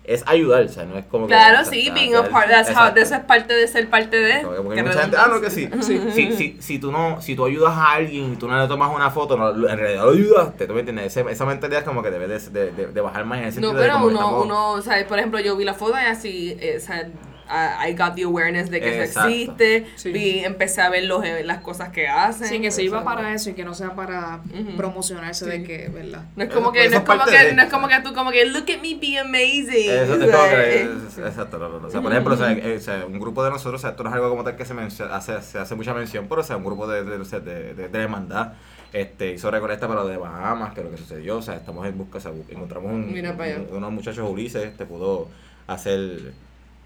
[0.05, 1.35] es ayudar, o sea, no es como que...
[1.35, 4.41] Claro, sí, being a part, that's how, de eso es parte de ser parte de.
[4.41, 5.81] Porque que hay mucha gente, ah, no, que redundancia.
[5.83, 6.11] sí.
[6.15, 8.91] Si, si, si, tú no, si tú ayudas a alguien y tú no le tomas
[8.95, 11.15] una foto, no, en realidad lo ayudaste, ¿tú me entiendes?
[11.15, 13.75] Ese- esa mentalidad es como que debe de, de, de- de bajar más en sentido
[13.75, 15.93] No, de pero que uno, estamos- uno, o sea, por ejemplo, yo vi la foto
[15.99, 17.07] y así, eh, o sea,
[17.51, 20.13] I I got the awareness de que eso existe, Sí.
[20.13, 22.47] vi, empecé a ver los, eh, las cosas que hacen.
[22.49, 24.77] Sí, que sirva sea, para eso y que no sea para Ujú.
[24.77, 25.51] promocionarse Sí.
[25.51, 26.25] de que, ¿verdad?
[26.37, 28.31] No es como que, no es como que, de- no es como que tú como
[28.31, 29.91] que, look at me be amazing.
[29.91, 30.91] Eso sea, que- eh,
[31.27, 31.87] exacto, no, no, no.
[31.89, 33.91] O sea, por ejemplo, o sea, eh, o sea, un grupo de nosotros, o sea,
[33.91, 36.45] esto no es algo como tal que se, hace, se hace mucha mención, pero o
[36.45, 38.53] sea, un grupo de, de, de, de, de hermandad
[38.93, 41.87] este, hizo recolecta para lo de Bahamas, que es lo que sucedió, o sea, estamos
[41.87, 43.63] en busca, o sea, encontramos un, Mira para allá.
[43.71, 45.29] un- unos muchachos Ulises, este, pudo
[45.67, 46.33] hacer,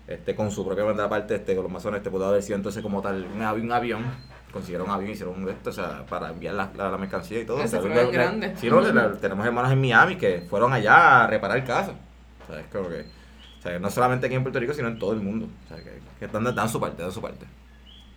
[0.07, 2.83] este, con su propia banda aparte, este, con los masones, este, pudo haber sido entonces
[2.83, 4.05] como tal un, avi- un avión,
[4.53, 7.45] consiguieron un avión, hicieron un esto, o sea, para enviar la, la, la mercancía y
[7.47, 7.63] todo.
[7.63, 8.55] Ese o sea, la- grande.
[8.57, 11.95] Sí, no, la- tenemos hermanos en Miami que fueron allá a reparar casas.
[12.49, 13.01] O sea, es como que,
[13.59, 15.47] o sea, no solamente aquí en Puerto Rico, sino en todo el mundo.
[15.65, 17.47] O sea, que, que dan, dan su parte, dan su parte.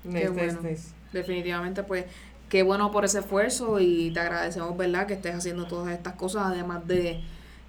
[0.04, 0.62] Qué nice, bueno.
[0.62, 0.93] nice.
[1.13, 2.06] Definitivamente, pues,
[2.50, 6.48] qué bueno por ese esfuerzo y te agradecemos, ¿verdad?, que estés haciendo todas estas cosas,
[6.48, 7.21] además de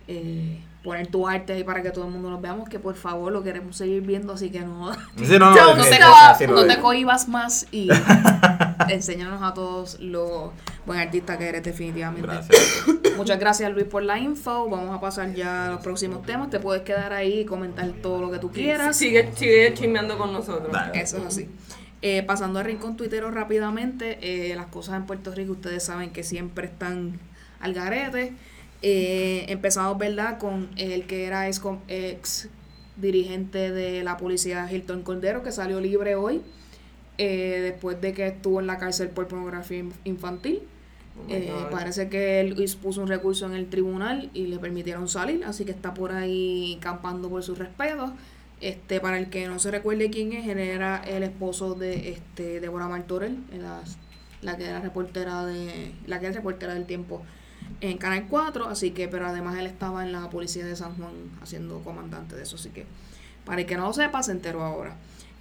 [0.09, 3.33] eh, poner tu arte ahí para que todo el mundo nos veamos, que por favor
[3.33, 5.53] lo queremos seguir viendo, así que no, Sí, no,
[6.39, 7.89] te, no te cohibas más y
[8.89, 10.53] enséñanos a todos lo
[10.87, 12.23] buen artista que eres definitivamente.
[12.27, 12.85] Gracias.
[13.17, 14.71] Muchas gracias Luis por la info.
[14.71, 16.51] Vamos a pasar ya a los próximos temas.
[16.51, 18.97] Te puedes quedar ahí y comentar todo lo que tú quieras.
[18.97, 20.71] Sigue, sigue chismeando con nosotros.
[20.73, 21.01] Dale.
[21.01, 21.49] Eso es así.
[22.01, 26.23] Eh, pasando al rincón tuitero rápidamente, eh, las cosas en Puerto Rico ustedes saben que
[26.23, 27.19] siempre están
[27.59, 28.35] al garete.
[28.83, 32.49] Eh, empezamos, ¿verdad?, con el que era ex, ex
[32.97, 36.43] dirigente de la policía Hilton Cordero, que salió libre hoy,
[37.19, 40.61] eh, después de que estuvo en la cárcel por pornografía inf- infantil.
[41.19, 45.45] Oh Eh, parece que él puso un recurso en el tribunal y le permitieron salir,
[45.45, 48.11] así que está por ahí campando por sus respetos.
[48.61, 52.61] Este, para el que no se recuerde quién es, él era el esposo de este
[52.61, 53.81] Deborah Martorell, la,
[54.43, 57.23] la que era reportera de la que es reportera del tiempo
[57.81, 61.13] en Canal 4, así que pero además él estaba en la policía de San Juan
[61.43, 62.87] haciendo comandante de eso, así que
[63.45, 64.97] para el que no lo sepa se enteró ahora.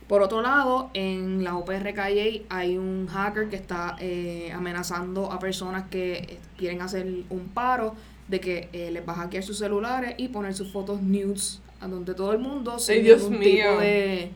[0.07, 5.39] Por otro lado, en la OPR Calle hay un hacker que está eh, amenazando a
[5.39, 7.95] personas que eh, quieren hacer un paro
[8.27, 11.87] de que eh, les va a hackear sus celulares y poner sus fotos nudes a
[11.87, 13.49] donde todo el mundo sin Dios ningún mío.
[13.49, 14.31] tipo de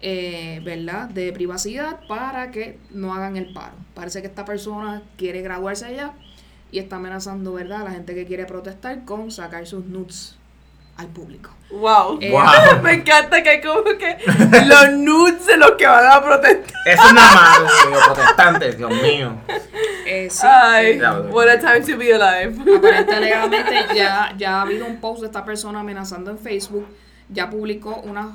[0.00, 3.74] eh, verdad de privacidad para que no hagan el paro.
[3.94, 6.12] Parece que esta persona quiere graduarse allá
[6.74, 10.34] y está amenazando verdad a la gente que quiere protestar con sacar sus nudes
[10.96, 11.50] al público.
[11.70, 12.18] Wow.
[12.20, 12.42] Eh, Wow.
[12.82, 14.18] Me encanta que hay como que
[14.66, 16.74] los nudes de los que van a protestar.
[16.84, 19.36] Eso es nada más, Dios, protestantes, Dios mío.
[20.04, 22.60] Eh, sí, Ay, eh, what a time to be alive.
[22.76, 26.88] Aparentemente, ya, ya ha habido un post de esta persona amenazando en Facebook.
[27.28, 28.30] Ya publicó unas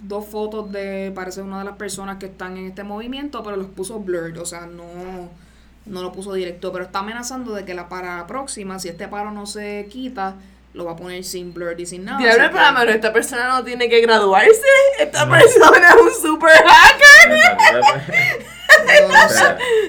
[0.00, 3.68] dos fotos de, parece una de las personas que están en este movimiento, pero los
[3.68, 5.45] puso blurred, o sea, no,
[5.86, 6.72] no lo puso directo.
[6.72, 10.34] Pero está amenazando de que la para la próxima, si este paro no se quita,
[10.74, 12.18] lo va a poner sin blurred y sin nada.
[12.18, 14.50] Diablo, así que- pero esta persona no tiene que graduarse.
[14.98, 18.46] Esta persona es un super hacker.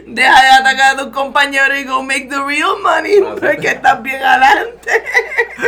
[0.08, 3.20] Deja de atacar a tus compañeros y go make the real money.
[3.22, 4.92] Porque estás bien adelante.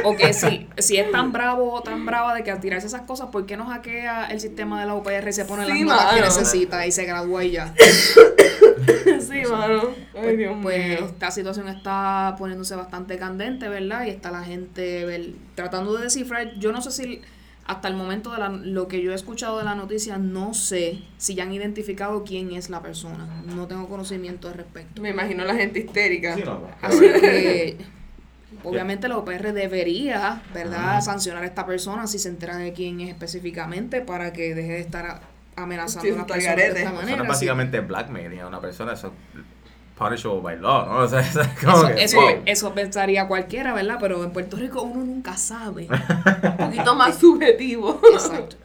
[0.03, 3.01] O que si, si es tan bravo o tan brava de que al tirarse esas
[3.01, 5.81] cosas, ¿por qué no hackea el sistema de la UPR y se pone Sí, las
[5.81, 7.73] notas que necesita y se gradúa y ya?
[9.19, 9.81] sí, mano.
[10.15, 11.05] Ay, Dios Pues mío.
[11.05, 14.05] esta situación está poniéndose bastante candente, ¿verdad?
[14.05, 16.53] Y está la gente ver- tratando de descifrar.
[16.59, 17.21] Yo no sé si
[17.69, 21.03] Hasta el momento de la- lo que yo he escuchado de la noticia, no sé
[21.17, 23.27] si ya han identificado quién es la persona.
[23.45, 24.99] No tengo conocimiento al respecto.
[25.03, 26.33] Me imagino la gente histérica.
[26.35, 27.77] Sí, no, Así que,
[28.63, 33.09] obviamente, la OPR debería, ¿verdad?, sancionar a esta persona si se entera de quién es
[33.09, 35.21] específicamente para que deje de estar
[35.55, 37.17] amenazando Sí, a las está personas de esta Eso manera.
[37.17, 39.13] no es básicamente blackmailing a una persona, eso
[39.99, 40.97] punishable by law, ¿no?
[41.03, 42.41] O sea, eso es como Eso, que, eso, wow.
[42.45, 43.97] eso pensaría cualquiera, ¿verdad?
[43.99, 45.87] Pero en Puerto Rico uno nunca sabe.
[46.43, 48.01] Un poquito más subjetivo.
[48.13, 48.55] Exacto.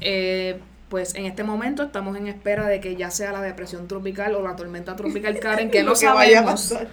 [0.00, 4.34] Eh, pues en este momento estamos en espera de que ya sea la depresión tropical
[4.34, 6.88] o la tormenta tropical Karen, que no Lo que vaya a sabemos, pasar.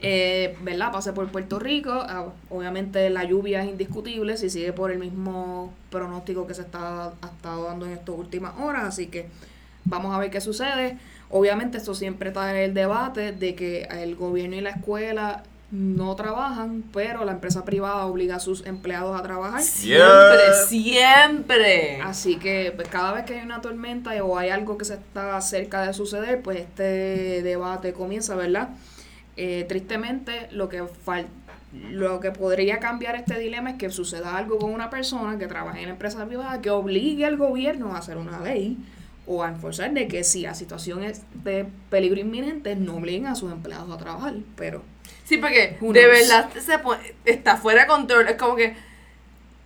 [0.00, 0.90] eh, ¿verdad?
[0.92, 1.92] Pase por Puerto Rico.
[1.92, 7.12] Ah, obviamente la lluvia es indiscutible si sigue por el mismo pronóstico que se está,
[7.20, 9.28] ha estado dando en estas últimas horas, así que
[9.84, 10.98] vamos a ver qué sucede.
[11.30, 16.14] Obviamente esto siempre está en el debate de que el gobierno y la escuela no
[16.14, 19.60] trabajan, pero la empresa privada obliga a sus empleados a trabajar.
[19.62, 22.00] Siempre, siempre.
[22.02, 25.40] Así que pues, cada vez que hay una tormenta o hay algo que se está
[25.40, 28.68] cerca de suceder, pues este debate comienza, ¿verdad?
[29.36, 31.26] Eh, tristemente, lo que fal-
[31.90, 35.80] lo que podría cambiar este dilema es que suceda algo con una persona que trabaja
[35.80, 38.78] en empresa privada que obligue al gobierno a hacer una ley
[39.26, 43.34] o a enforzar de que si la situación es de peligro inminente, no obliguen a
[43.34, 44.34] sus empleados a trabajar.
[44.56, 44.82] Pero
[45.24, 48.28] Sí, porque de verdad se pone- está fuera de control.
[48.28, 48.76] Es como que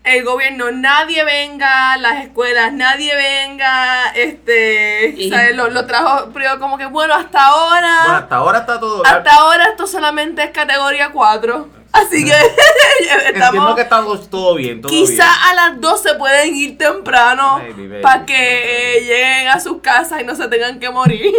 [0.02, 5.54] el gobierno, nadie venga, las escuelas, nadie venga, este, Y- ¿sabes?
[5.54, 9.04] Lo, lo trajo como que, bueno, hasta ahora, Bueno, hasta ahora está todo.
[9.04, 11.68] hasta ahora esto solamente es categoría 4.
[11.92, 12.32] Así que
[13.00, 15.26] Entiendo estamos, que está todo- bien, todo quizá bien.
[15.50, 17.60] a las 12 pueden ir temprano
[18.02, 21.32] para que eh, lleguen a sus casas y no se tengan que morir.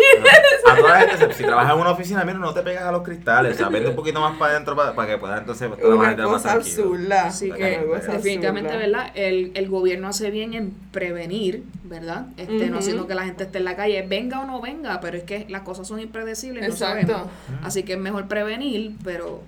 [0.69, 3.03] A toda la gente, si trabajas en una oficina, mira, no te pegas a los
[3.03, 3.55] cristales.
[3.55, 6.27] O sea, vete un poquito más para adentro para, que puedas entonces Una trabajar más
[6.27, 6.83] cosa tranquilo.
[6.83, 7.25] absurda.
[7.27, 8.87] Así Una que cosa definitivamente, absurda.
[8.87, 9.11] ¿verdad?
[9.15, 12.25] El, el gobierno hace bien en prevenir, ¿verdad?
[12.37, 15.15] Este, No haciendo que la gente esté en la calle, venga o no venga, pero
[15.17, 17.07] es que las cosas son impredecibles, no Exacto.
[17.13, 17.31] sabemos.
[17.63, 19.41] Así que es mejor prevenir, pero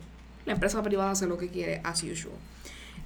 [0.46, 2.36] la empresa privada hace lo que quiere, as usual.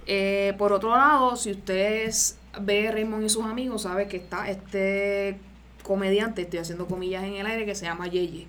[0.06, 5.38] Eh, por otro lado, si ustedes ve Raymond y sus amigos, sabe que está este
[5.84, 8.47] comediante, estoy haciendo comillas en el aire, que se llama Yeye.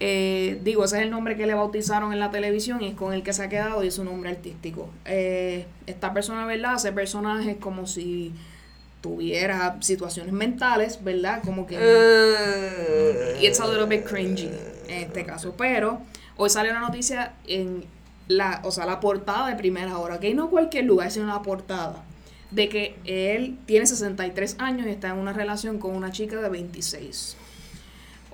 [0.00, 3.12] Eh, digo, ese es el nombre que le bautizaron en la televisión y es con
[3.12, 4.90] el que se ha quedado y es su nombre artístico.
[5.04, 6.74] Eh, esta persona, ¿verdad?
[6.74, 8.32] Hace personajes como si
[9.00, 11.42] tuviera situaciones mentales, ¿verdad?
[11.44, 11.76] Como que...
[11.80, 14.50] Eh, It's a little bit cringy
[14.88, 15.54] en este caso.
[15.56, 16.00] Pero
[16.38, 17.84] hoy salió una noticia en
[18.28, 22.04] la, o sea, la portada de primera hora, que no cualquier lugar, sino la portada,
[22.50, 26.48] de que él tiene 63 años y está en una relación con una chica de
[26.48, 27.36] 26.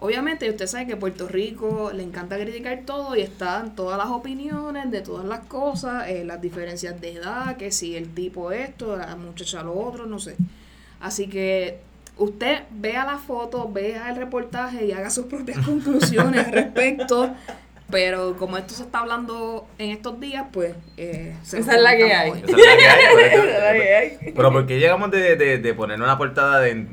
[0.01, 4.90] Obviamente, usted sabe que Puerto Rico le encanta criticar todo y están todas las opiniones
[4.90, 9.17] de todas las cosas, eh, las diferencias de edad, que si el tipo esto, la
[9.17, 10.37] muchacha lo otro, no sé.
[11.01, 11.79] Así que
[12.19, 17.35] usted vea la foto, vea el reportaje y haga sus propias conclusiones respecto.
[17.90, 20.75] Pero como esto se está hablando en estos días, pues...
[20.97, 22.31] Eh, se Esa es la que hay.
[22.31, 24.33] Esa es la que hay, Esa es la que hay.
[24.35, 26.87] Pero ¿por qué llegamos de, de, de poner una portada de,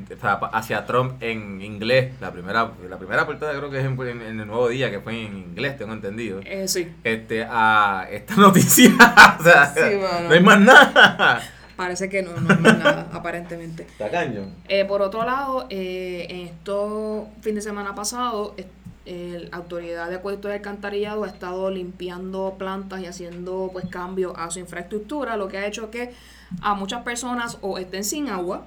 [0.52, 2.12] hacia Trump en inglés?
[2.20, 5.00] La primera, la primera portada creo que es en, en- en el Nuevo Día, que
[5.00, 6.40] fue en inglés, tengo entendido.
[6.44, 8.90] Eh, sí, Este, a esta noticia.
[9.40, 10.28] o sea, Sí, mano.
[10.28, 11.42] no hay más nada.
[11.74, 13.84] parece que no, no, no es nada, aparentemente.
[13.84, 14.42] Está caño.
[14.68, 18.54] Eh, por otro lado, eh, en estos fin de semana pasado,
[19.04, 24.50] la autoridad de acueducto y alcantarillado ha estado limpiando plantas y haciendo pues cambios a
[24.50, 26.14] su infraestructura, lo que ha hecho que
[26.60, 28.64] a muchas personas o estén sin agua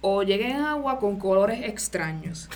[0.00, 2.50] o lleguen agua con colores extraños.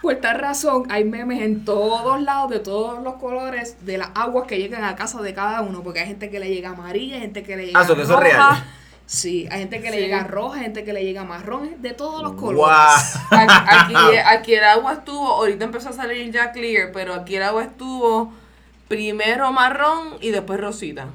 [0.00, 4.46] Por tal razón, hay memes en todos lados de todos los colores de las aguas
[4.46, 7.22] que llegan a casa de cada uno, porque hay gente que le llega amarilla, hay
[7.22, 8.64] gente que le llega Ah, eso es real.
[9.06, 12.32] Sí, hay gente que le llega roja, gente que le llega marrón, de todos los
[12.32, 12.56] colores.
[12.58, 13.46] Guau.
[13.68, 17.42] Aquí, aquí, aquí el agua estuvo, ahorita empezó a salir ya clear, pero aquí el
[17.42, 18.32] agua estuvo
[18.88, 21.08] primero marrón y después rosita.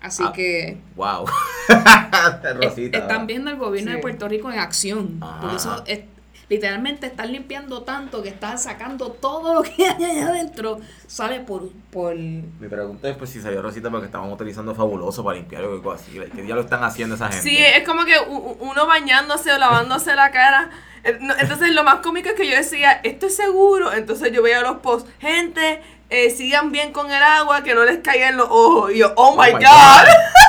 [0.00, 0.32] Así Ah.
[0.32, 1.26] que Wow.
[1.68, 2.98] es- Rosita.
[2.98, 3.96] están viendo el gobierno Sí.
[3.96, 5.20] de Puerto Rico en acción.
[5.40, 6.00] Por eso es-
[6.48, 10.80] literalmente están limpiando tanto que están sacando todo lo que hay allá adentro.
[11.06, 15.36] Sale por, por Mi pregunta es pues si salió Rosita porque estaban utilizando fabuloso para
[15.36, 16.18] limpiar o algo así.
[16.34, 17.42] ¿Qué día lo están haciendo esa gente?
[17.42, 18.14] Sí, es como que
[18.60, 20.70] uno bañándose o lavándose la cara.
[21.04, 23.92] Eh, Entonces lo más cómico es que yo decía, esto es seguro.
[23.92, 27.98] Entonces yo veía los posts, gente, eh, sigan bien con el agua, que no les
[27.98, 28.92] caiga en los ojos.
[28.92, 30.06] Y yo, oh my, my god.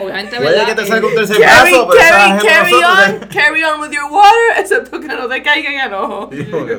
[0.00, 0.66] obviamente, Puede ¿verdad?
[0.66, 3.08] que te salga un tercer Carry, brazo, pero esa carry, es carry nosotros.
[3.22, 6.30] on, carry on with your water, excepto que no te caiga en el ojo.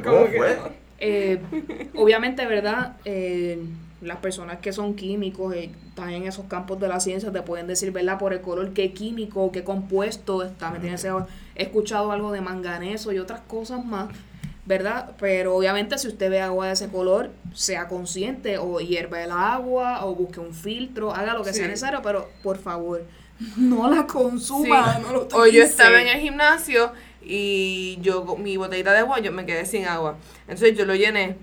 [0.03, 0.57] ¿cómo fue?
[0.99, 1.39] Eh,
[1.95, 2.97] obviamente, ¿verdad?
[3.05, 3.59] Eh,
[4.01, 7.67] las personas que son químicos, eh, están en esos campos de la ciencia, te pueden
[7.67, 8.17] decir, ¿verdad?
[8.17, 11.27] Por el color, qué químico, qué compuesto está ese agua.
[11.55, 14.07] He escuchado algo de manganeso y otras cosas más,
[14.69, 15.11] ¿verdad?
[15.19, 20.05] Pero obviamente si usted ve agua de ese color, sea consciente o hierva el agua
[20.05, 23.03] o busque un filtro, haga lo que sea necesario, pero por favor,
[23.57, 25.01] no la consuma, Sí.
[25.01, 29.19] no lo O yo estaba en el gimnasio y yo con mi botellita de agua
[29.19, 30.17] yo me quedé sin agua.
[30.47, 31.35] Entonces yo lo llené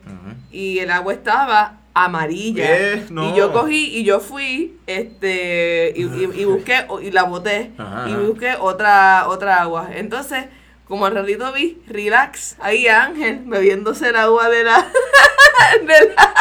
[0.52, 2.64] y el agua estaba amarilla.
[2.64, 3.02] ¿Qué?
[3.10, 3.30] No.
[3.30, 7.72] Y yo cogí y yo fui este y, y- y busqué o- y la boté
[7.76, 8.20] Ajá, y ajá.
[8.22, 9.88] busqué otra otra agua.
[9.94, 10.44] Entonces,
[10.86, 14.86] como al ratito vi, relax, ahí Ángel bebiéndose el agua de la
[15.82, 16.34] de la,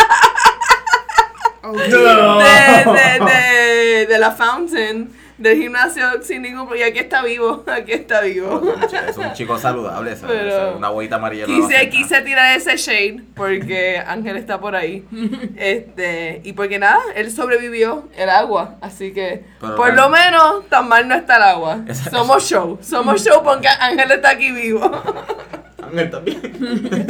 [1.67, 2.37] Oh, No.
[2.39, 2.45] de,
[2.85, 6.87] de, de- de la fountain del gimnasio sin ningún problema.
[6.87, 8.61] Y aquí está vivo, aquí está vivo.
[9.07, 11.45] Es un chico saludable, Pero- esa- una huevita amarilla.
[11.47, 11.89] no Quise, nada.
[11.89, 15.03] quise tirar ese shade porque Ángel está por ahí.
[15.57, 18.75] Este, y porque nada, él sobrevivió el agua.
[18.81, 21.79] Así que, Pero por lo menos, tan mal no está el agua.
[21.87, 22.77] Esa- Somos show.
[22.81, 24.89] Somos show porque Ángel está aquí vivo.
[25.81, 27.05] Ángel también.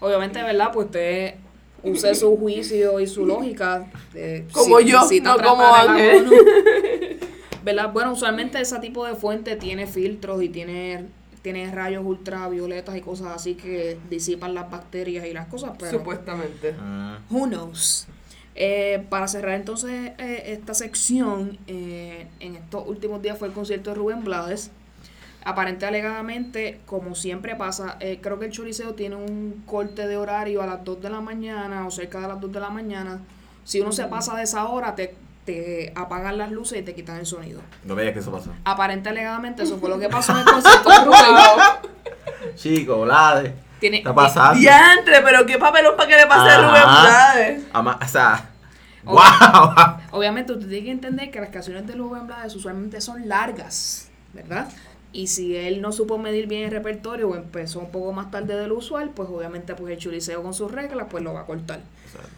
[0.00, 0.70] Obviamente, ¿verdad?
[0.72, 1.34] Pues usted
[1.84, 3.86] use su juicio y su lógica.
[4.52, 6.30] Como yo, no como Ángel.
[7.64, 7.92] ¿Verdad?
[7.92, 11.06] Bueno, usualmente ese tipo de fuente tiene filtros y tiene,
[11.40, 16.72] tiene rayos ultravioletas y cosas así que disipan las bacterias y las cosas, pero Supuestamente.
[16.72, 17.14] Mm.
[17.30, 18.06] who knows.
[18.54, 23.90] Eh, para cerrar entonces eh, esta sección, eh, en estos últimos días fue el concierto
[23.90, 24.70] de Rubén Blades.
[25.44, 30.62] Aparente alegadamente, como siempre pasa, eh, creo que el Choliseo tiene un corte de horario
[30.62, 33.20] a las 2 de la mañana o cerca de las 2 de la mañana.
[33.64, 37.18] Si uno se pasa de esa hora, te, te apagan las luces y te quitan
[37.18, 37.60] el sonido.
[37.84, 38.50] No veías que eso pasó.
[38.64, 41.20] Aparente alegadamente, eso fue lo que pasó en el concierto de Rubén.
[42.56, 43.54] Chico, Blade.
[43.80, 44.58] Tiene, está pasando?
[44.58, 46.58] Diantre, pero qué papelón para que le pase a.
[46.58, 47.64] Rubén Blades.
[48.02, 48.50] O sea,
[49.06, 49.12] Oh.
[49.12, 49.96] wow.
[50.12, 54.68] Obviamente usted tiene que entender que las canciones de Rubén Blades usualmente son largas, ¿verdad?
[55.14, 58.56] Y si él no supo medir bien el repertorio o empezó un poco más tarde
[58.56, 61.46] de lo usual, pues obviamente pues el chuliceo con sus reglas pues lo va a
[61.46, 61.80] cortar.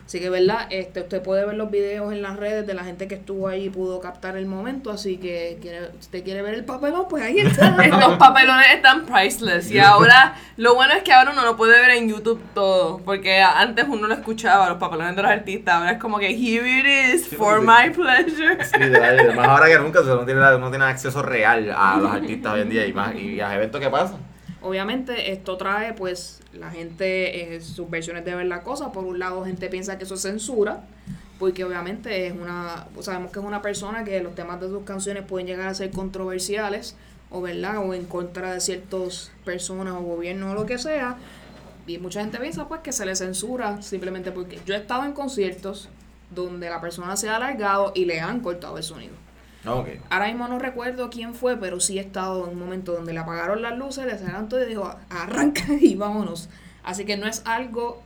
[0.06, 0.68] Así que, ¿verdad?
[0.70, 3.64] Este, usted puede ver los videos en las redes de la gente que estuvo ahí
[3.64, 7.24] y pudo captar el momento, así que quiere, si usted quiere ver el papelón, pues
[7.24, 7.70] ahí está.
[8.00, 9.68] Los papelones están priceless.
[9.70, 12.98] Y ahora, lo bueno es que ahora uno lo puede ver en YouTube todo.
[12.98, 15.74] Porque antes uno lo escuchaba, los papelones de los artistas.
[15.74, 18.58] Ahora es como que, here it is, Sí, for my pleasure.
[18.64, 22.60] Sí, además ahora que nunca uno tiene, uno tiene acceso real a los artistas hoy
[22.60, 24.18] en día y más y a eventos que pasan.
[24.62, 28.92] Obviamente esto trae pues la gente eh, sus versiones de ver la cosa.
[28.92, 30.84] Por un lado gente piensa que eso es censura,
[31.38, 35.24] porque obviamente es una, sabemos que es una persona que los temas de sus canciones
[35.24, 36.96] pueden llegar a ser controversiales
[37.30, 41.16] o verdad o en contra de ciertas personas o gobiernos o lo que sea.
[41.86, 45.12] Y mucha gente piensa pues que se le censura simplemente porque yo he estado en
[45.12, 45.88] conciertos
[46.34, 49.25] donde la persona se ha alargado y le han cortado el sonido.
[49.66, 49.88] Ok.
[50.10, 53.18] Ahora mismo no recuerdo quién fue, pero sí he estado en un momento donde le
[53.20, 56.48] apagaron las luces, le cerraron todo y dijo, arranca y vámonos.
[56.82, 58.02] Así que no es algo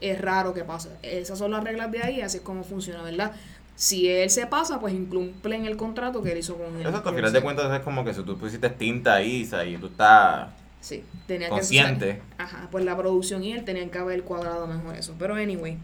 [0.00, 0.90] es raro que pase.
[1.02, 3.32] Esas son las reglas de ahí, así es como funciona, ¿verdad?
[3.76, 6.86] Si él se pasa, pues incumple en el contrato que él hizo con él.
[6.86, 9.76] Exacto, al final de cuentas es como que si tú pusiste tinta ahí, o y
[9.78, 10.48] tú estás
[10.80, 12.20] Sí, tenía consciente.
[12.36, 15.14] que Ajá, pues la producción y él tenían que haber cuadrado mejor eso.
[15.18, 15.78] Pero anyway,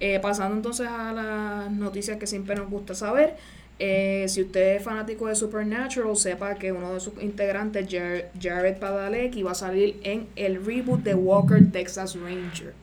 [0.00, 3.36] eh, pasando entonces a las noticias que siempre nos gusta saber.
[3.78, 8.78] Eh, si usted es fanático de Supernatural, sepa que uno de sus integrantes, Jar- Jared
[8.78, 12.74] Padalecki, va a salir en el reboot de Walker Texas Ranger.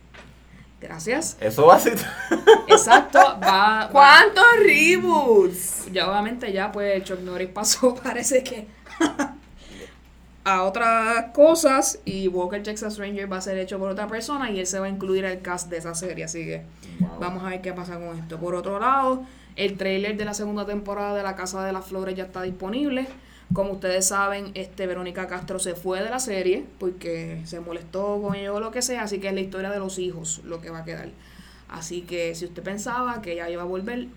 [0.79, 1.37] Gracias.
[1.39, 1.97] Eso va a ser.
[2.67, 3.37] Exacto, va.
[3.87, 5.85] va- ¿Cuántos reboots?
[5.91, 8.67] ya obviamente ya pues Chuck Norris pasó, parece que
[10.45, 14.59] a otras cosas y Walker Texas Ranger va a ser hecho por otra persona y
[14.59, 16.63] él se va a incluir al cast de esa serie, así que
[17.19, 18.37] vamos a ver qué pasa con esto.
[18.37, 19.23] Por otro lado,
[19.55, 23.07] el trailer de la segunda temporada de La Casa de las Flores ya está disponible.
[23.53, 28.35] Como ustedes saben, este Verónica Castro se fue de la serie porque se molestó con
[28.35, 30.69] ello o lo que sea, así que es la historia de los hijos lo que
[30.71, 31.09] va a quedar.
[31.69, 34.07] Así que si usted pensaba que ella iba a volver,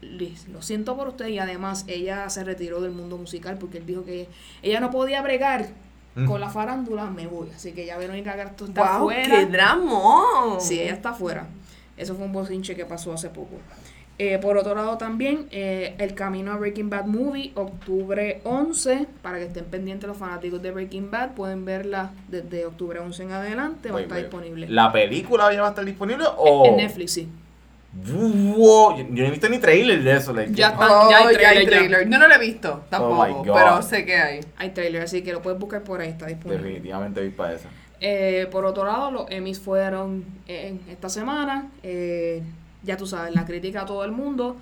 [0.51, 4.05] lo siento por usted y además ella se retiró del mundo musical porque él dijo
[4.05, 4.29] que
[4.63, 5.69] ella no podía bregar
[6.19, 6.25] Mm.
[6.27, 7.49] con la farándula, me voy.
[7.55, 9.09] Así que ya Verónica Castro está ¡Wow!
[9.09, 9.37] fuera.
[9.39, 10.61] ¡Qué dramón!
[10.63, 11.47] Sí, ella está fuera.
[11.95, 13.57] Eso fue un bocinche que pasó hace poco.
[14.19, 19.37] Eh, por otro lado también, eh, El Camino a Breaking Bad Movie, octubre 11, para
[19.39, 23.91] que estén pendientes los fanáticos de Breaking Bad, pueden verla desde octubre 11 en adelante,
[23.91, 24.69] va a estar disponible.
[24.71, 26.65] ¿La película ya va a estar disponible o.?
[26.67, 27.29] En Netflix, sí.
[27.93, 30.33] Wow, yo, yo no he visto ni trailer de eso.
[30.33, 32.11] like, Ya Oh, Ya hay ya hay trailer, ya.
[32.11, 33.55] Yo no lo he visto tampoco, Oh God.
[33.55, 34.41] pero sé que hay.
[34.59, 36.63] Hay trailer, así que lo puedes buscar por ahí, está disponible.
[36.63, 37.69] Definitivamente vi para esa.
[38.01, 41.71] Eh, por otro lado, los Emmys fueron eh, esta semana.
[41.83, 42.43] Eh,
[42.87, 44.57] ya tú sabes, la crítica a todo el mundo.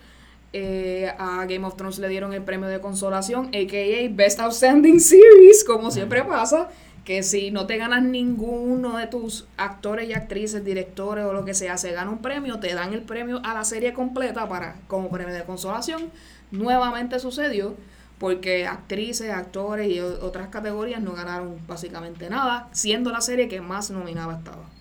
[0.52, 4.08] Eh, a Game of Thrones le dieron el premio de consolación, a.k.a.
[4.10, 6.68] Best Outstanding Series, como siempre pasa,
[7.04, 11.54] que si no te ganas ninguno de tus actores y actrices, directores o lo que
[11.54, 15.10] sea, se gana un premio, te dan el premio a la serie completa para como
[15.10, 16.10] premio de consolación.
[16.50, 17.74] Nuevamente sucedió
[18.18, 23.90] porque actrices, actores y otras categorías no ganaron básicamente nada, siendo la serie que más
[23.90, 24.73] nominada estaba.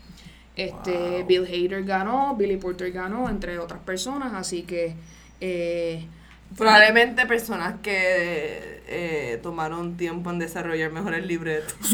[0.55, 1.25] Este, Wow.
[1.25, 4.95] Bill Hader ganó, Billy Porter ganó, entre otras personas, así que
[5.41, 6.05] eh,
[6.55, 11.73] Probablemente personas que eh, tomaron tiempo en desarrollar mejor el libreto.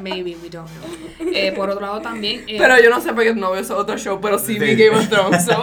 [0.00, 1.32] maybe we don't know.
[1.32, 3.96] Eh, por otro lado también, eh, Pero yo no sé porque no veo ese otro
[3.98, 4.74] show, pero sí vi.
[4.74, 5.44] Game of Thrones.
[5.44, 5.62] so.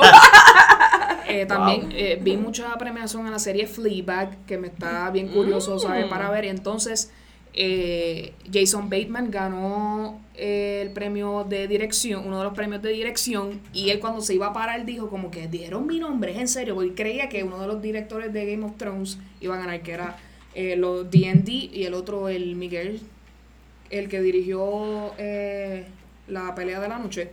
[1.27, 5.77] eh, también eh, vi mucha premiación en la serie Fleabag, que me está bien curioso
[5.79, 6.09] saber Mm.
[6.09, 6.45] para ver.
[6.45, 7.11] Entonces,
[7.53, 13.89] eh, Jason Bateman ganó el premio de dirección, uno de los premios de dirección, y
[13.89, 16.75] él cuando se iba a parar dijo como que dijeron mi nombre, es en serio,
[16.75, 19.91] porque creía que uno de los directores de Game of Thrones iba a ganar, que
[19.91, 20.17] era
[20.55, 23.01] eh, los D&D y el otro, el Miguel,
[23.89, 25.85] el que dirigió eh,
[26.27, 27.31] la pelea de la noche.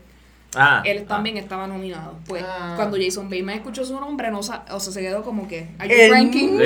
[0.57, 1.09] Ah, Él ah.
[1.09, 2.18] también estaba nominado.
[2.26, 2.72] Pues Ah.
[2.76, 5.88] cuando Jason Bateman escuchó su nombre, no sa- o sea, se quedó como que, ¿Are
[6.07, 6.59] you ranking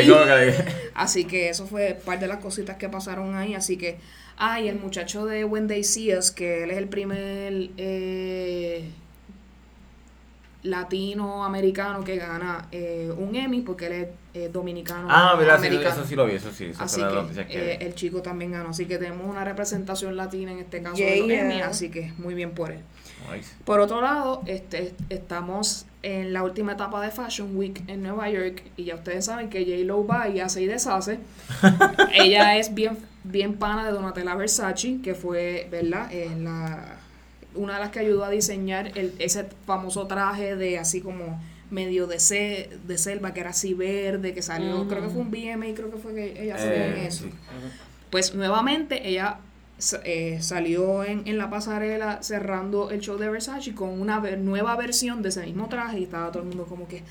[0.94, 3.54] Así que eso fue parte de las cositas que pasaron ahí.
[3.54, 3.98] Así que,
[4.36, 8.88] ay, el muchacho de When They See Us, que él es el primer eh,
[10.62, 15.08] latinoamericano que gana eh, un Emmy, porque él es eh, dominicano.
[15.10, 15.94] Ah, verdad, sí, americano.
[15.96, 16.66] eso sí lo vi, eso sí.
[16.66, 17.00] Eso Así
[17.34, 18.70] que, que eh, el chico también ganó.
[18.70, 21.40] Así que tenemos una representación latina en este caso de los Yeah.
[21.42, 22.80] Emmy, así que muy bien por él.
[23.34, 23.50] Nice.
[23.64, 28.62] Por otro lado, este, estamos en la última etapa de Fashion Week en Nueva York
[28.76, 31.18] y ya ustedes saben que J-Lo va y hace y deshace.
[32.14, 36.08] Ella es bien, bien pana de Donatella Versace, que fue, ¿verdad?
[36.12, 36.96] Eh, la,
[37.54, 41.40] una de las que ayudó a diseñar el, ese famoso traje de así como
[41.70, 45.30] medio de, ce- de selva, que era así verde, que salió, creo que fue un
[45.30, 47.24] BMA, creo que fue que ella salió en Eh, eso.
[47.24, 47.30] sí.
[48.10, 49.38] Pues nuevamente ella
[50.04, 54.76] eh, salió en, en la pasarela cerrando el show de Versace con una ver- nueva
[54.76, 57.02] versión de ese mismo traje y estaba todo el mundo como que,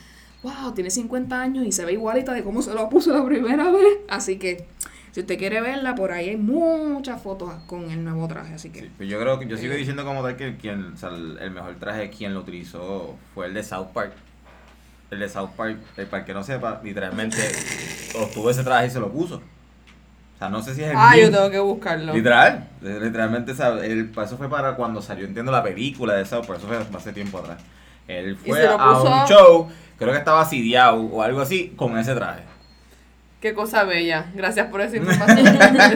[0.43, 3.71] wow, tiene 50 años y se ve igualita de cómo se lo puso la primera
[3.71, 3.97] vez.
[4.07, 4.65] Así que
[5.11, 8.53] si usted quiere verla, por ahí hay muchas fotos con el nuevo traje.
[8.53, 10.97] Así que Sí, pues yo creo que yo sigo diciendo como tal que quien, o
[10.97, 14.13] sea, el, el mejor traje quien lo utilizó fue el de South Park.
[15.11, 17.37] El de South Park, el para que no sepa, literalmente
[18.21, 19.41] obtuvo ese traje y se lo puso.
[20.39, 22.13] O sea, no sé si es el Ah, yo tengo que buscarlo.
[22.13, 26.45] Literal, literalmente, o sea, el, eso fue para cuando salió, entiendo, la película de South
[26.47, 27.61] Park, eso fue hace tiempo atrás.
[28.07, 29.67] Él fue a un a- show,
[29.97, 32.43] creo que estaba asidiado o algo así, con ese traje.
[33.41, 34.27] Qué cosa bella.
[34.33, 35.45] Gracias por esa información.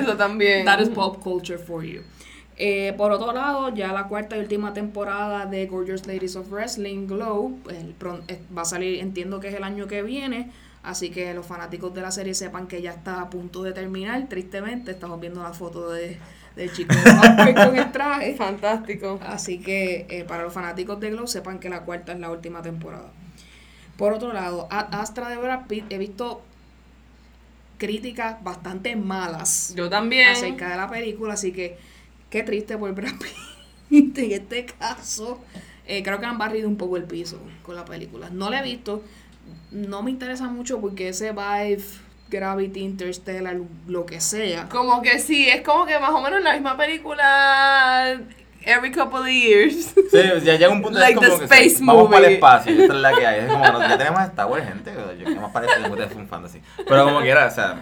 [0.01, 0.65] Eso también.
[0.65, 2.01] that is pop culture for you.
[2.57, 7.07] Eh, por otro lado, ya la cuarta y última temporada de Gorgeous Ladies of Wrestling
[7.07, 10.51] Glow el pron- eh, va a salir, entiendo que es el año que viene,
[10.83, 14.27] así que los fanáticos de la serie sepan que ya está a punto de terminar.
[14.29, 16.19] Tristemente, estamos viendo la foto de,
[16.55, 16.93] del chico
[17.55, 18.35] con el traje.
[18.35, 19.19] Fantástico.
[19.25, 22.61] Así que eh, para los fanáticos de Glow sepan que la cuarta es la última
[22.61, 23.11] temporada.
[23.97, 26.41] Por otro lado, Astra de Brad Pitt he visto
[27.77, 30.29] críticas bastante malas Yo también.
[30.29, 31.77] acerca de la película, así que
[32.29, 33.13] qué triste por Brad
[33.89, 35.39] Pitt en este caso.
[35.85, 38.29] eh, creo que han barrido un poco el piso con la película.
[38.29, 39.03] No la he visto,
[39.71, 41.83] no me interesa mucho porque ese vibe,
[42.29, 44.69] Gravity, Interstellar, lo que sea.
[44.69, 48.19] Como que sí, es como que más o menos la misma película
[48.65, 49.93] every couple of years.
[50.11, 52.33] Sí, ya llega un punto Like es como the que space sí, vamos para el
[52.33, 53.39] espacio, esta es la que hay.
[53.41, 56.27] Es como, no, ya tenemos Star Wars, gente, yo que más parece que es un
[56.27, 56.61] fantasy.
[56.87, 57.81] Pero como quiera, o sea,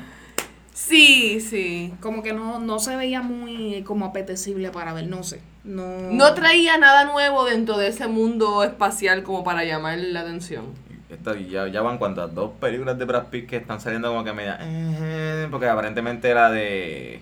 [0.74, 1.94] Sí, sí.
[2.00, 5.42] Como que no, no se veía muy como apetecible para ver, no sé.
[5.64, 10.66] No, No traía nada nuevo dentro de ese mundo espacial como para llamar la atención.
[11.12, 14.34] Esto, ya, ya van cuantas dos películas de Brad Pitt que están saliendo como que
[14.34, 14.58] media.
[14.62, 17.16] eh, porque aparentemente la de.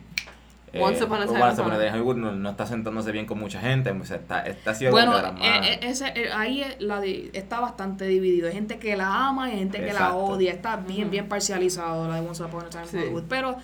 [0.74, 1.26] eh, Once Upon a
[1.56, 3.90] Time Hollywood no, no está sentándose bien con mucha gente.
[3.92, 8.06] O sea, está, está siendo Bueno, eh, eh, ese, eh, ahí eh, la está bastante
[8.06, 8.48] dividido.
[8.48, 10.52] Hay gente que la ama y hay gente que la odia.
[10.54, 12.98] Está bien, bien parcializado la de Once Upon a Time Sí.
[12.98, 13.24] Hollywood.
[13.28, 13.56] Pero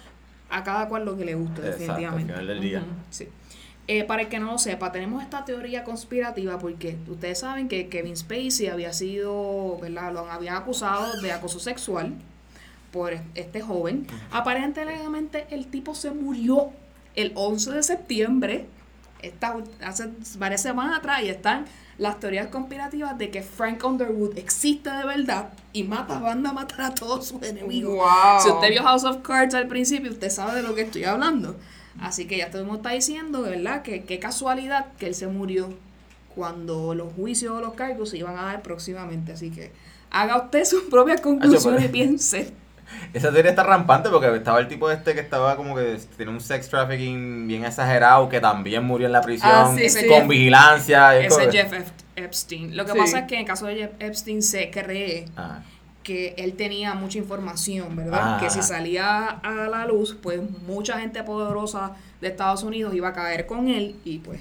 [0.49, 2.33] a cada cual lo que le guste, Exacto, al definitivamente.
[2.33, 2.83] final del día.
[3.11, 3.29] Sí.
[3.87, 7.87] Eh, para el que no lo sepa, tenemos esta teoría conspirativa porque ustedes saben que
[7.87, 10.11] Kevin Spacey había sido, ¿verdad?
[10.11, 12.15] Lo habían acusado de acoso sexual
[12.91, 14.07] por este joven.
[14.31, 16.71] Aparentemente el tipo se murió
[17.15, 18.65] el 11 de septiembre,
[19.21, 21.65] esta, hace varias semanas atrás, y están
[21.97, 26.81] las teorías conspirativas de que Frank Underwood existe de verdad y mata, manda a matar
[26.81, 27.95] a todos sus enemigos.
[27.95, 28.41] Wow.
[28.41, 31.55] Si usted vio House of Cards al principio, usted sabe de lo que estoy hablando.
[31.99, 33.81] Así que ya todo el mundo está diciendo, ¿verdad?
[33.81, 35.69] Que qué casualidad que él se murió
[36.35, 39.31] cuando los juicios o los cargos se iban a dar próximamente.
[39.33, 39.71] Así que
[40.11, 42.51] haga usted sus propias conclusiones y piense.
[43.13, 46.39] Esa teoría está rampante porque estaba el tipo este que estaba como que tenía un
[46.41, 50.05] sex trafficking bien exagerado que también murió en la prisión Ah, sí, sí.
[50.07, 51.17] con vigilancia.
[51.17, 51.85] Ese es Jeff Ep-
[52.17, 52.77] Epstein.
[52.77, 52.97] Lo que Sí.
[52.99, 55.61] pasa es que en el caso de Jeff Epstein se cree Ah,
[56.05, 58.35] que él tenía mucha información, ¿verdad?
[58.35, 58.37] Ah.
[58.39, 63.13] Que si salía a la luz, pues mucha gente poderosa de Estados Unidos iba a
[63.13, 64.39] caer con él y pues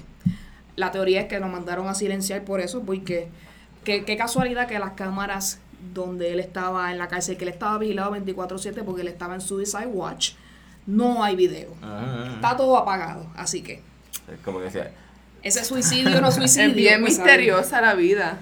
[0.75, 3.29] la teoría es que lo mandaron a silenciar por eso, porque
[3.83, 5.59] qué, qué casualidad que las cámaras
[5.93, 9.41] donde él estaba en la cárcel, que él estaba vigilado 24/7 porque él estaba en
[9.41, 10.33] Suicide Watch,
[10.85, 11.73] no hay video.
[11.81, 13.81] ah, Está todo apagado, así que
[14.31, 14.91] es como que decía,
[15.41, 16.69] ese suicidio no suicidio.
[16.69, 18.37] Es bien pues, misteriosa la vida.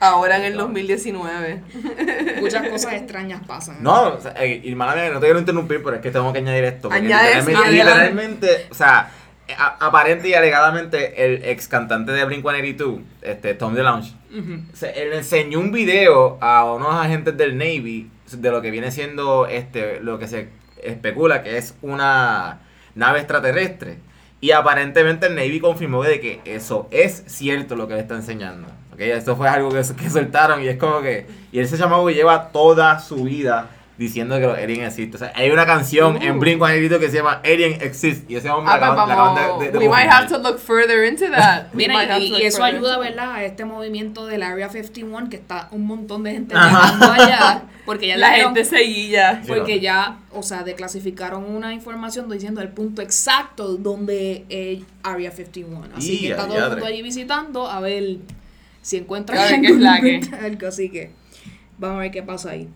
[0.00, 1.62] Ahora en el 2019.
[1.72, 2.36] ¿sabe?
[2.40, 3.82] Muchas cosas extrañas pasan.
[3.82, 6.32] No, o sea, eh, y mala mía, no te quiero interrumpir, pero es que tengo
[6.32, 6.88] que añadir esto.
[6.88, 9.10] porque Añade, literalmente, literalmente, o sea,
[9.56, 14.60] a- aparente y alegadamente, el ex cantante de Blink-182, este, Tom DeLonge, Ujú.
[14.74, 19.46] se- él enseñó un video a unos agentes del Navy de lo que viene siendo
[19.46, 20.48] este lo que se
[20.82, 22.58] especula que es una
[22.94, 23.98] nave extraterrestre.
[24.40, 28.68] Y aparentemente el Navy confirmó de que eso es cierto lo que le está enseñando.
[28.96, 29.00] ¿Ok?
[29.02, 31.26] Esto fue algo que, que soltaron y es como que...
[31.52, 35.14] Y ese chamaco lleva toda su vida diciendo que los aliens existen.
[35.14, 36.40] O sea, hay una canción en Uh.
[36.42, 38.30] Blink-182 que se llama Alien Exist.
[38.30, 39.60] Y ese hombre Ah, la acaban, la acaban vamos.
[39.60, 41.68] de, de- de we might have to look further into that.
[41.72, 43.32] Mira, y, y eso ayuda, ¿verdad?
[43.36, 48.08] A este movimiento del Area 51, que está un montón de gente llegando allá, porque
[48.08, 49.40] ya La dijeron- gente seguía.
[49.42, 49.80] Sí, porque no.
[49.82, 55.96] ya, o sea, declasificaron una información diciendo el punto exacto donde es Area 51.
[55.96, 58.16] Así Y que está todo el mundo allí visitando a ver
[58.86, 60.20] si encuentran es la que.
[60.40, 60.66] algo.
[60.68, 61.10] Así que
[61.78, 62.68] vamos a ver qué pasa ahí.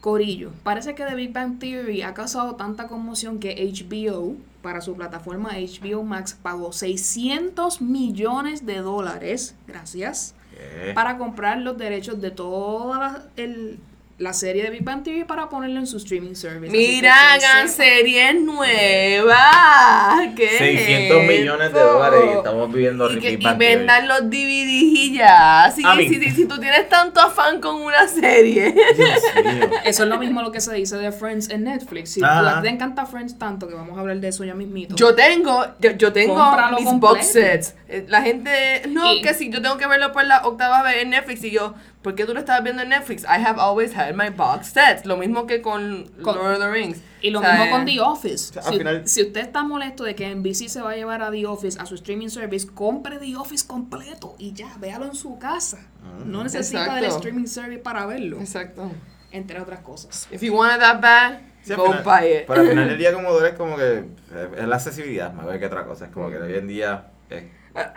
[0.00, 4.94] Corillo, parece que The Big Bang Theory ha causado tanta conmoción que HBO, para su
[4.96, 10.92] plataforma HBO Max, pagó 600 millones de dólares, gracias, ¿Qué?
[10.94, 13.78] para comprar los derechos de toda la, el-
[14.22, 16.70] la serie de Big Bang Theory para ponerlo en su streaming service.
[16.70, 20.30] Mira, hagan series nuevas.
[20.36, 23.76] ¿Qué 600 es millones de dólares y estamos viviendo Y, que, Big y Bang Theory.
[23.76, 25.64] vendan los DVDs y ya.
[25.64, 28.72] Así que si, si, si tú tienes tanto afán con una serie.
[28.72, 29.70] Dios mío.
[29.84, 32.10] Eso es lo mismo lo que se dice de Friends en Netflix.
[32.12, 34.94] Si te encanta Friends tanto, que vamos a hablar de eso ya mismito.
[34.96, 37.14] Yo tengo, yo, yo tengo Cómpralo mis completo.
[37.14, 37.74] box sets.
[37.88, 41.02] Eh, La gente, no, Y- que si yo tengo que verlo por la octava vez
[41.02, 43.22] en Netflix y yo, ¿por qué tú lo estabas viendo en Netflix?
[43.24, 45.06] I have always had my box sets.
[45.06, 46.98] Lo mismo que con, Con- Lord of the Rings.
[47.20, 48.52] Y lo O sea, mismo con eh, The Office.
[48.52, 51.22] sea, al si, final- si usted está molesto de que NBC se va a llevar
[51.22, 55.14] a The Office a su streaming service, compre The Office completo y ya, véalo en
[55.14, 55.78] su casa.
[56.26, 57.16] no necesita del Exacto.
[57.18, 58.90] streaming service para verlo, Exacto.
[59.30, 60.28] entre otras cosas.
[60.30, 62.46] If you want it that bad, Sí, go final- buy it.
[62.48, 65.66] Pero al final del día como es como que eh, es la accesibilidad, más que
[65.66, 66.06] otra cosa.
[66.06, 67.06] Es como que hoy en día...
[67.30, 67.48] eh,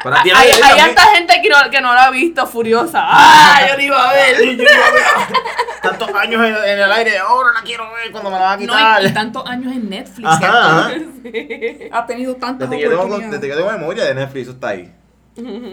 [0.04, 3.00] pero a ti- Hay, hay harta gente que no, que no la ha visto furiosa.
[3.04, 3.60] ¡Ah!
[3.70, 4.38] Yo lo iba a ver.
[4.38, 5.04] Yo iba a ver
[5.82, 8.58] Tantos años en, en el aire, ahora la quiero ver cuando me la va a
[8.58, 9.04] No, quitar.
[9.04, 10.28] y, y tantos años en Netflix.
[10.28, 10.94] Ajá, ha- ajá.
[11.92, 14.70] Ha tenido tantas Desde que, yo tengo, desde que tengo memoria de Netflix, eso está
[14.70, 14.92] ahí.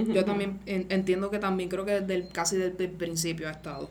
[0.08, 3.52] Yo también en- entiendo que también creo que desde el, casi desde el principio ha
[3.52, 3.90] estado.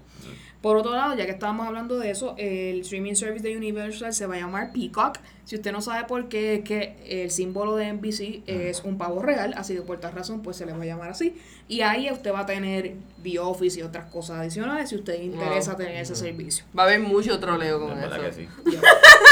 [0.61, 4.27] Por otro lado, ya que estábamos hablando de eso, el streaming service de Universal se
[4.27, 5.17] va a llamar Peacock.
[5.43, 9.23] Si usted no sabe por qué, es que el símbolo de NBC es un pavo
[9.23, 11.35] real, así que por tal razón pues se le va a llamar así.
[11.67, 12.93] Y ahí usted va a tener
[13.23, 15.79] The Office y otras cosas adicionales si usted interesa Wow.
[15.79, 16.63] tener ese servicio.
[16.77, 18.21] Va a haber mucho troleo con eso.
[18.21, 18.47] que sí.
[18.71, 18.79] Ya.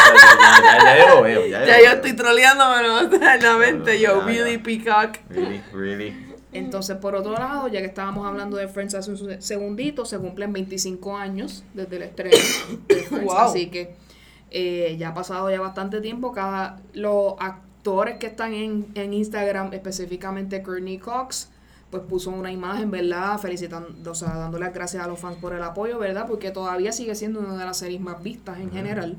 [0.10, 1.46] Ya, ya, ya, ya yo lo veo.
[1.46, 1.94] Ya, yo veo.
[1.94, 4.00] estoy la mente.
[4.00, 5.18] Yo, really peacock.
[5.30, 6.29] Really, really.
[6.52, 10.52] Entonces, por otro lado, ya que estábamos hablando de Friends hace un segundito, se cumplen
[10.52, 12.38] 25 años desde el estreno
[12.88, 13.38] de Friends, Wow.
[13.38, 13.96] así que
[14.52, 16.32] eh, ya ha pasado ya bastante tiempo.
[16.32, 21.50] Cada los actores que están en, en Instagram, específicamente Courtney Cox,
[21.92, 23.38] pues puso una imagen, ¿verdad?
[23.40, 26.26] Felicitando, o sea, dándole las gracias a los fans por el apoyo, ¿verdad?
[26.28, 29.18] Porque todavía sigue siendo una de las series más vistas en general.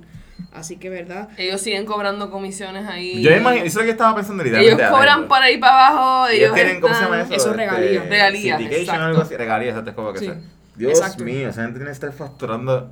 [0.53, 1.29] Así que, ¿verdad?
[1.37, 3.23] Ellos siguen cobrando comisiones ahí.
[3.23, 4.43] Yo imagino, eso es lo que estaba pensando.
[4.45, 6.29] Ellos cobran por ahí para abajo.
[6.29, 7.35] Ellos Ellos tienen, ¿cómo se llama eso?
[7.35, 8.09] Eso es regalías.
[8.09, 9.05] Regalías, Syndication, exacto.
[9.05, 9.37] algo así.
[9.37, 10.37] Regalías, exacto, es como que Sí, sea.
[10.77, 11.25] Dios exacto.
[11.25, 12.91] mío, esa gente tiene que estar facturando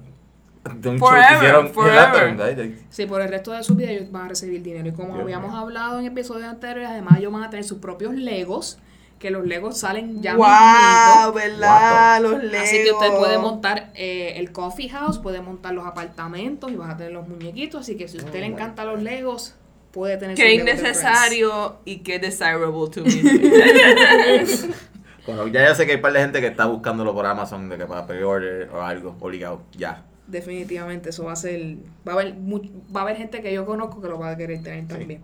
[0.75, 1.69] de un Forever, show que hicieron.
[1.73, 2.73] forever.
[2.91, 4.89] Sí, por el resto de su vida ellos van a recibir dinero.
[4.89, 5.61] Y como Dios habíamos mío.
[5.61, 8.79] hablado en episodios anteriores, además ellos van a tener sus propios Legos,
[9.19, 11.33] que los Legos salen ya Wow.
[11.35, 12.21] ¿verdad?
[12.23, 12.69] Los legos.
[12.69, 16.95] Así que usted puede montar eh, el coffee house, puede montar los apartamentos y vas
[16.95, 17.81] a tener los muñequitos.
[17.81, 19.55] Así que si a usted le encanta los Legos,
[19.91, 24.69] puede tener Qué innecesario y qué desirable to me.
[25.27, 27.69] Bueno, ya yo sé que hay un par de gente que está buscándolo por Amazon
[27.69, 29.61] de que para pre-order o algo, obligado.
[29.77, 30.07] Ya.
[30.27, 31.77] Definitivamente, eso va a ser.
[32.07, 34.63] Va a haber, va a haber gente que yo conozco que lo va a querer
[34.63, 35.21] tener también.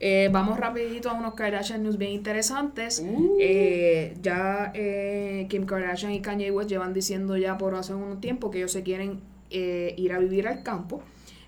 [0.00, 3.02] Eh, vamos rapidito a unos Kardashian news bien interesantes.
[3.40, 8.50] Eh, ya eh, Kim Kardashian y Kanye West llevan diciendo ya por hace un tiempo
[8.50, 9.20] que ellos se quieren
[9.50, 11.02] eh, ir a vivir al campo.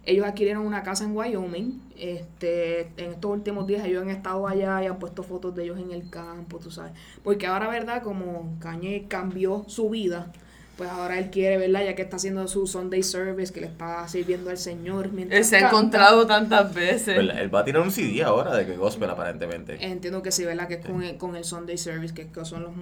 [0.04, 1.82] Ellos adquirieron una casa en Wyoming.
[1.98, 5.78] Este, en estos últimos días ellos han estado allá y han puesto fotos de ellos
[5.80, 6.92] en el campo, tú sabes.
[7.24, 8.02] Porque ahora, ¿verdad?
[8.02, 10.32] Como Kanye cambió su vida,
[10.76, 11.84] pues ahora él quiere, ¿verdad?
[11.84, 15.44] Ya que está haciendo su Sunday service, que le está sirviendo al Señor mientras Él
[15.46, 17.14] se ha encontrado tantas veces.
[17.14, 19.78] Pues, él va a tirar un CD ahora de que gospel aparentemente.
[19.80, 20.68] Entiendo que sí, ¿verdad?
[20.68, 22.72] Que es con el, con el Sunday Service, que, que son los,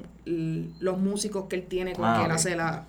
[0.81, 2.35] los músicos que él tiene con Ah, que él ok.
[2.37, 2.85] hace la,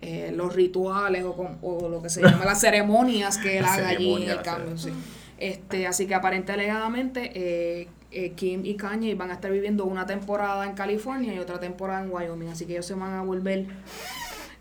[0.00, 3.88] eh, los rituales o, con- o lo que se llama las ceremonias que él haga
[3.88, 4.78] allí en el cambio.
[4.78, 4.90] Sí.
[5.38, 10.06] Este, así que aparente alegadamente eh, eh, Kim y Kanye van a estar viviendo una
[10.06, 12.48] temporada en California y otra temporada en Wyoming.
[12.48, 13.66] Así que ellos se van a volver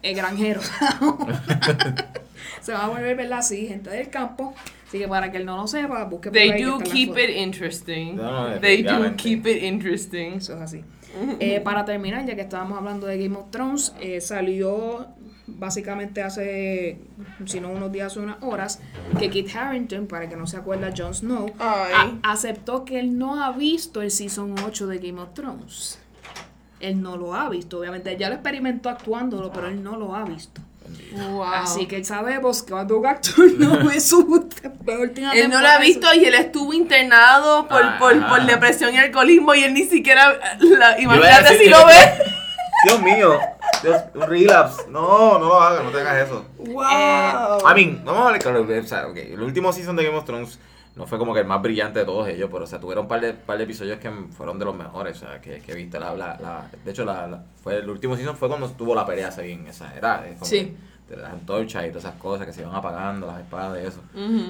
[0.03, 0.65] eh, granjeros.
[2.61, 3.39] se van a volver, ¿verdad?
[3.39, 4.53] Así, gente del campo.
[4.87, 7.17] Así que para que él no lo sepa, busque por They ahí que do keep
[7.17, 8.15] it interesting.
[8.15, 10.33] No, They do keep it interesting.
[10.33, 10.83] Eso es así.
[11.39, 15.07] Eh, para terminar, ya que estábamos hablando de Game of Thrones, eh, salió
[15.57, 16.99] básicamente hace,
[17.45, 18.79] si no unos días o unas horas,
[19.19, 23.43] que Kit Harrington, para que no se acuerda Jon Snow, a- aceptó que él no
[23.43, 25.99] ha visto el Season 8 de Game of Thrones.
[26.79, 28.17] Él no lo ha visto, obviamente.
[28.17, 30.61] Ya lo experimentó actuándolo, pero él no lo ha visto.
[31.13, 31.43] Wow.
[31.43, 35.77] Así que sabemos que cuando un actor no ve su última Él no lo ha
[35.77, 39.83] visto y él estuvo internado por, Ah, por, por depresión y alcoholismo y él ni
[39.83, 40.33] siquiera...
[40.59, 41.93] La, imagínate decir- si lo ve.
[42.87, 43.39] Dios mío,
[43.83, 44.83] Dios, un relapse.
[44.89, 46.45] No, no lo hagas, no te hagas eso.
[46.57, 47.59] Wow.
[47.69, 48.61] I mean, vamos a hablar claro.
[48.67, 50.59] O sea, ok, el último season de Game of Thrones
[50.95, 53.07] no fue como que el más brillante de todos ellos, pero o sea, tuvieron un
[53.09, 55.75] par de, par de episodios que fueron de los mejores, o sea, que, que he
[55.75, 55.99] visto.
[55.99, 59.05] La, la, la- de hecho, la, la- fue el último season fue cuando tuvo la
[59.05, 60.27] pelea así bien exagerada.
[60.27, 60.75] es como Sí.
[61.09, 64.01] De las antorchas y todas esas cosas que se iban apagando, las espadas y eso.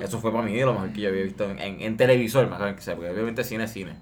[0.04, 2.76] Eso fue para mí lo mejor que yo había visto en, en, en televisor, más
[2.76, 3.94] que sea, porque obviamente cine es cine.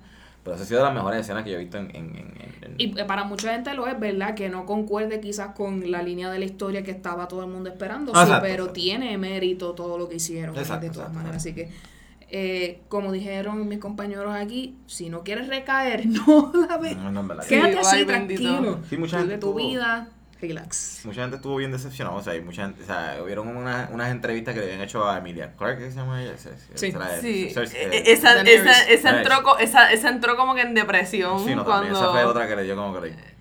[0.43, 1.89] Pero esa ha sido de las mejores escenas que yo he visto en...
[1.95, 4.35] en, en- en- Y eh, para mucha gente lo es, ¿verdad?
[4.35, 7.69] Que no concuerde quizás con la línea de la historia que estaba todo el mundo
[7.69, 8.73] esperando, sí, Exacto, pero exacto.
[8.73, 10.55] tiene mérito todo lo que hicieron.
[10.57, 11.37] Exacto, de todas exacto, maneras.
[11.37, 11.69] Así que,
[12.31, 16.95] eh, como dijeron mis compañeros aquí, si no quieres recaer, no la ves.
[16.97, 18.79] No, no, Sí, Quédate ay, así, tranquilo.
[18.89, 20.09] Sí, mucha gente tu tuvo- vida,
[20.41, 21.01] relax.
[21.03, 24.09] Mucha gente estuvo bien decepcionada, o sea, hay mucha gente, o sea, hubieron una- unas
[24.11, 26.33] entrevistas que le habían hecho a Emilia Clark, ¿qué se llama ella?
[26.37, 26.87] Sí, Sí.
[28.05, 31.99] esa Sí, entró, co- esa, esa entró como que en depresión Sí, no, también, cuando
[31.99, 33.09] esa fue otra que le dio como que...
[33.09, 33.39] le-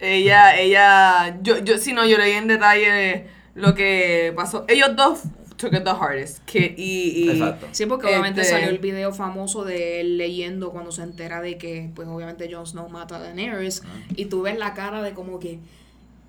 [0.00, 4.64] ella, ella, yo, yo, si no, yo leí en detalle lo que pasó.
[4.68, 5.20] Ellos dos
[5.56, 7.68] took it the hardest, que, y, y Exacto.
[7.70, 11.56] Sí, porque obviamente Este- salió el video famoso de él leyendo cuando se entera de
[11.56, 13.82] que, pues obviamente Jon Snow mata a Daenerys.
[14.16, 15.60] Y tú ves la cara de como que,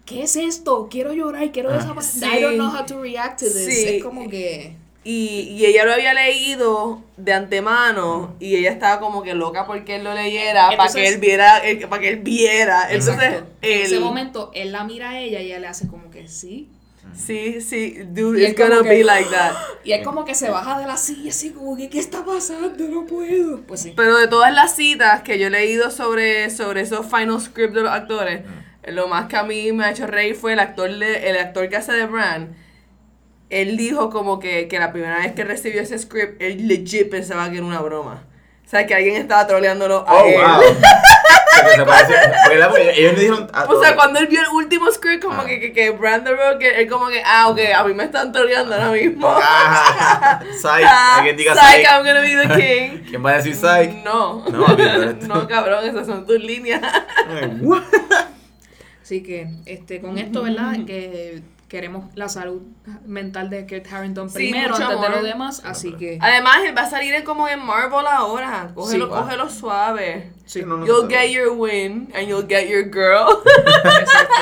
[0.05, 0.87] ¿qué es esto?
[0.89, 1.77] Quiero llorar, quiero Ah.
[1.77, 2.29] desaparecer.
[2.29, 2.37] Sí.
[2.37, 3.65] I don't know how to react to this.
[3.65, 3.87] Sí.
[3.97, 4.75] Es como que...
[5.07, 9.97] Y, y ella lo había leído de antemano y ella estaba como que loca porque
[9.97, 13.45] él lo leyera para Entonces- que él viera eh, para que él viera entonces Exacto.
[13.61, 16.27] En ese él- momento, él la mira a ella y ella le hace como que
[16.27, 16.69] sí.
[17.15, 19.53] sí sí dude Y it's él gonna que- be like that
[19.83, 22.87] Y es como que se baja de la silla así como que, ¿qué está pasando?
[22.87, 23.61] No puedo.
[23.61, 23.93] Pues sí.
[23.95, 27.81] pero de todas las citas que yo he leído sobre sobre esos final script de
[27.83, 28.41] los actores
[28.87, 31.67] lo más que a mí me ha hecho reír fue el actor de, el actor
[31.69, 32.55] que hace de Bran
[33.49, 37.49] él dijo como que, que la primera vez que recibió ese script él legit pensaba
[37.49, 38.23] que era una broma
[38.65, 40.61] o sea que alguien estaba troleándolo a Oh, él wow.
[42.95, 43.47] Ellos le dijeron...
[43.69, 45.45] O sea, cuando él vio el último script, como Ah.
[45.45, 48.73] que, que, que Brandon Roque, él como que, ah, ok, a mí me están troleando
[48.75, 49.27] ahora mismo.
[49.41, 51.85] Ah, Psych, Ah, alguien diga Psych, Psych.
[51.89, 53.03] I'm gonna be the king.
[53.09, 54.03] ¿Quién va a decir Psych?
[54.03, 54.43] No.
[54.49, 54.67] No,
[55.27, 56.81] No, cabrón, esas son tus líneas.
[57.29, 57.83] Ay, what?
[59.05, 60.83] Así que este con esto, ¿verdad?
[60.87, 62.63] Que queremos la salud
[63.05, 65.61] mental de Kurt Harrington Sí, primero antes de lo demás.
[65.63, 66.17] Así que...
[66.19, 68.71] Además, él va a salir como en Marvel ahora.
[68.73, 69.11] Cógelo, Sí.
[69.11, 70.31] cógelo suave.
[70.47, 70.87] Sí, no, no.
[70.87, 73.43] You'll get your win and you'll get your girl.
[73.99, 74.33] Exacto.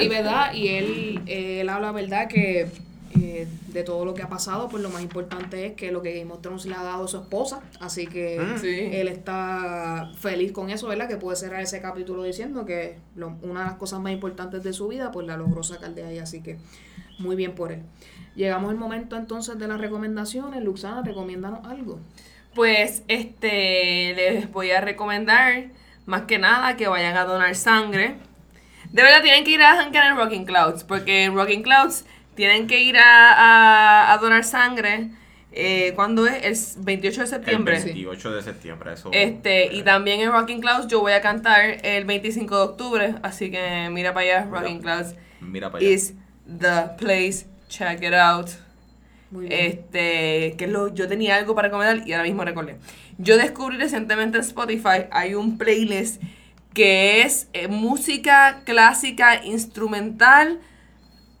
[0.00, 2.66] Y verdad, y él, eh, él habla verdad que
[3.14, 6.18] eh, de todo lo que ha pasado, pues lo más importante es que lo que
[6.18, 8.58] Game of Thrones le ha dado a su esposa, así que Mm.
[8.58, 8.68] Sí.
[8.92, 11.08] él está feliz con eso, ¿verdad?
[11.08, 14.72] Que puede cerrar ese capítulo diciendo que lo- una de las cosas más importantes de
[14.72, 16.58] su vida, pues la logró sacar de ahí, así que
[17.18, 17.82] muy bien por él.
[18.34, 20.62] Llegamos al momento entonces de las recomendaciones.
[20.62, 21.98] Luxana, recomiéndanos algo.
[22.54, 25.66] Pues este les voy a recomendar
[26.06, 28.16] más que nada que vayan a donar sangre.
[28.92, 32.04] De verdad tienen que ir a janguear en Rocking Clouds, porque en Rocking Clouds
[32.36, 35.08] tienen que ir a, a- a donar sangre.
[35.58, 36.76] Eh, ¿Cuándo es?
[36.76, 37.80] El 28 de El septiembre.
[37.82, 39.08] 28 de septiembre, eso.
[39.12, 43.50] Este, y también en Rocking Clouds yo voy a cantar el 25 de octubre, así
[43.50, 45.90] que mira para allá, Rocking Clouds Mira para allá.
[45.94, 46.12] is
[46.46, 48.48] the place, check it out.
[49.30, 49.52] Muy bien.
[49.58, 52.76] Este, que es lo, yo tenía algo para recomendar y ahora mismo recordé.
[53.16, 56.22] Yo descubrí recientemente en Spotify, hay un playlist
[56.74, 60.60] que es eh, música clásica instrumental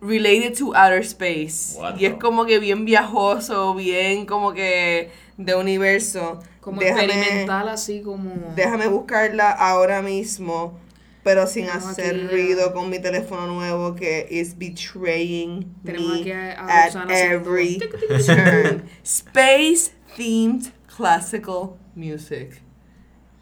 [0.00, 1.76] related to outer space.
[1.78, 6.38] What y es como que bien viajoso, bien como que de universo.
[6.60, 8.52] Como Déjame- experimental, así como.
[8.56, 10.78] Déjame buscarla ahora mismo,
[11.22, 16.20] pero sin Tenemos hacer aquí ruido con mi teléfono nuevo que is betraying Tenemos me
[16.22, 17.78] aquí a- a at every
[18.26, 18.84] turn.
[19.04, 20.66] Space themed
[20.96, 22.60] classical music.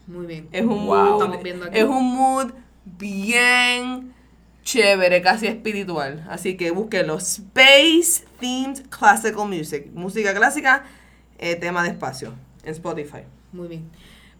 [0.07, 0.47] Muy bien.
[0.51, 0.85] Es un Wow.
[0.85, 1.77] mood, Estamos viendo aquí.
[1.79, 2.51] es un mood
[2.85, 4.13] bien
[4.65, 6.25] chévere, casi espiritual.
[6.29, 7.15] Así que búsquenlo.
[7.17, 9.87] Space themed classical music.
[9.93, 10.83] Música clásica,
[11.37, 12.33] eh, tema de espacio.
[12.63, 13.19] En Spotify.
[13.53, 13.89] Muy bien.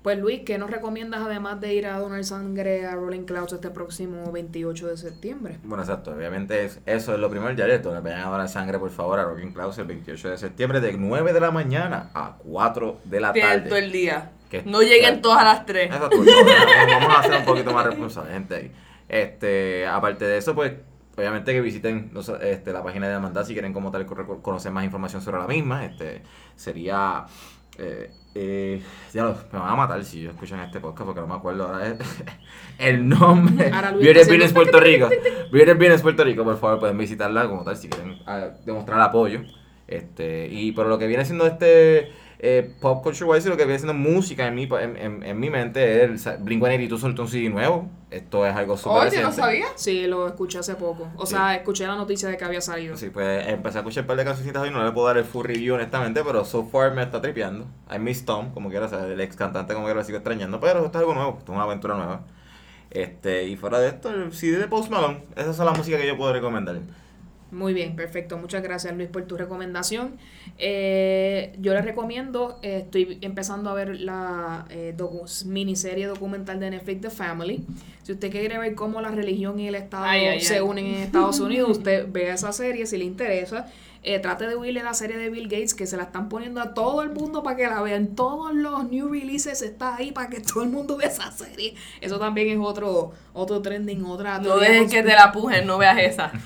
[0.01, 3.71] Pues Luis, ¿qué nos recomiendas además de ir a donar sangre a Rolling Clouds este
[3.71, 5.57] próximo 28 de septiembre?
[5.63, 6.11] Bueno, exacto.
[6.11, 7.89] Obviamente es- eso es lo primero ya esto.
[8.03, 11.34] Vayan a donar sangre, por favor, a Rocking Klaus el 28 de septiembre de 9
[11.34, 13.86] de la mañana a 4 de la Tienen todo tarde.
[13.86, 14.32] el día.
[14.65, 15.88] No lleguen todas a las 3.
[15.88, 18.71] Exacto, vamos a ser un poquito más responsables, gente ahí.
[19.10, 20.74] Este, aparte de eso, pues,
[21.18, 24.72] obviamente que visiten este, la página de la hermandad si quieren como tal co- conocer
[24.72, 25.86] más información sobre la misma.
[25.86, 26.22] Este,
[26.56, 27.26] sería
[27.78, 28.82] eh, eh,
[29.14, 31.66] ya lo, me van a matar si yo escuchan este podcast porque no me acuerdo
[31.68, 31.97] ahora el,
[32.80, 33.72] el nombre.
[33.99, 35.10] Beauty Business Puerto Rico.
[35.51, 39.41] Beauty Business Puerto Rico, por favor, pueden visitarla como tal si quieren ah, demostrar apoyo.
[39.88, 43.80] Este, y por lo que viene siendo este eh, pop culture wise, lo que viene
[43.80, 47.50] siendo música en mi, en, en, en mi mente es el Blink-182 soltó un CD
[47.50, 47.90] nuevo.
[48.12, 49.36] Esto es algo súper Oye, no reciente.
[49.36, 49.66] sabía.
[49.76, 51.08] Sí, lo escuché hace poco.
[51.18, 51.34] O Sí.
[51.36, 52.96] sea, escuché la noticia de que había salido.
[52.96, 55.26] Sí, pues empecé a escuchar un par de cancioncitas hoy, no le puedo dar el
[55.26, 57.66] full review honestamente, pero so far me está tripeando.
[57.94, 60.60] I miss Tom, como quiera, o sea, el ex cantante como quiera lo sigo extrañando,
[60.60, 62.22] pero esto es algo nuevo, esto es una aventura nueva.
[62.92, 66.08] Este, y fuera de esto, el CD de Post Malone, esa es la música que
[66.08, 66.80] yo puedo recomendar.
[67.56, 68.38] Muy bien, perfecto.
[68.38, 70.18] Muchas gracias Luis por tu recomendación.
[70.58, 76.72] Eh, yo les recomiendo, eh, estoy empezando a ver la eh, docu- miniserie documental de
[76.72, 77.64] Netflix The Family.
[78.03, 80.62] Si usted quiere ver cómo la religión y el Estado Ay, ay, se ay.
[80.62, 83.68] unen en Estados Unidos, usted vea esa serie si le interesa.
[84.08, 86.76] Eh, trate de huirle la serie de Bill Gates que se la están poniendo a
[86.76, 88.10] todo el mundo para que la vean.
[88.16, 91.74] Todos los new releases está ahí para que todo el mundo vea esa serie.
[92.01, 95.97] Eso también es otro otro trending, otra No dejes que te la pujen, no veas
[95.97, 96.32] esa.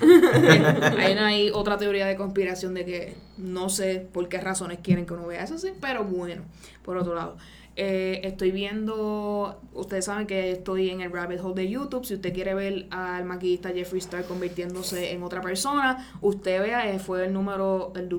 [0.98, 5.04] hay, una- hay otra teoría de conspiración de que no sé por qué razones quieren
[5.04, 6.42] que uno vea eso, sí, pero bueno,
[6.82, 7.36] por otro lado.
[7.82, 12.04] Eh, estoy viendo, ustedes saben que estoy en el rabbit hole de YouTube.
[12.04, 16.98] Si usted quiere ver al maquillista Jeffree Star convirtiéndose en otra persona, usted vea, eh,
[16.98, 18.10] fue el número, el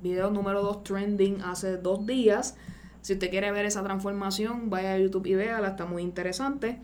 [0.00, 2.56] video número 2 trending hace dos días.
[3.00, 6.78] Si usted quiere ver esa transformación, vaya a YouTube y véala, está muy interesante.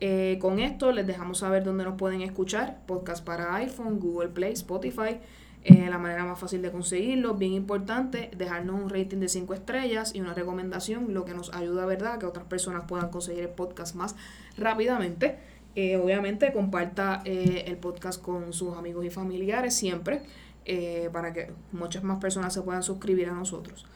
[0.00, 2.80] Eh, con esto les dejamos saber dónde nos pueden escuchar.
[2.86, 5.20] Podcast para iPhone, Google Play, Spotify.
[5.64, 10.20] La manera más fácil de conseguirlo, bien importante, dejarnos un rating de 5 estrellas y
[10.20, 13.94] una recomendación, lo que nos ayuda, ¿verdad?, a que otras personas puedan conseguir el podcast
[13.94, 14.14] más
[14.58, 15.38] rápidamente.
[15.76, 20.22] Eh, obviamente, comparta eh, el podcast con sus amigos y familiares siempre,
[20.66, 23.86] eh, para que muchas más personas se puedan suscribir a nosotros.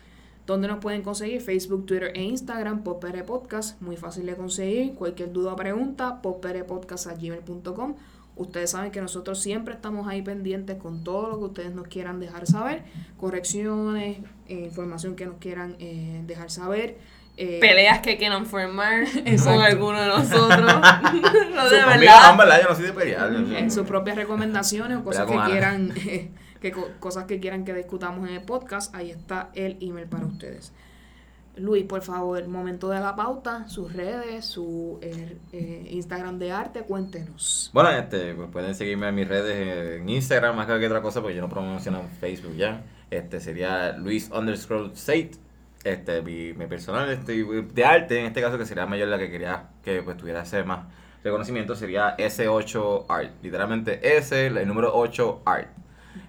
[0.47, 1.43] ¿Dónde nos pueden conseguir?
[1.43, 3.81] Facebook, Twitter e Instagram, Popere Podcast.
[3.83, 4.95] Muy fácil de conseguir.
[4.95, 7.95] Cualquier duda o pregunta, poperepodcast.gmail.com.
[8.39, 12.21] Ustedes saben que nosotros siempre estamos ahí pendientes con todo lo que ustedes nos quieran
[12.21, 12.85] dejar saber.
[13.19, 14.19] Correcciones,
[14.49, 16.97] eh, información que nos quieran eh, dejar saber.
[17.37, 19.53] eh, Peleas que quieran formar Exacto.
[19.59, 20.61] con alguno de nosotros.
[21.55, 22.31] no, de no, verdad.
[22.31, 23.33] en verdad, yo no soy de pelear.
[23.35, 25.47] en sus propias recomendaciones o cosas que Ana.
[25.47, 25.93] quieran
[26.61, 30.27] que co- cosas que quieran que discutamos en el podcast, ahí está el email para
[30.27, 30.73] ustedes.
[31.59, 36.83] Luis, por favor, momento de la pauta, sus redes, su eh, eh, Instagram de arte,
[36.83, 37.71] cuéntenos.
[37.73, 41.37] Bueno, este, pues pueden seguirme en mis redes en Instagram más que otra cosa, porque
[41.37, 42.85] yo no promociono en Facebook ya.
[43.11, 45.33] Este sería Luis underscore Sate.
[45.85, 49.31] Este, mi, mi personal este, de arte, en este caso, que sería mayor la que
[49.31, 50.87] quería que pues tuviera ese más
[51.23, 53.33] reconocimiento, sería S8 Art.
[53.43, 55.69] Literalmente S, el número 8 Art.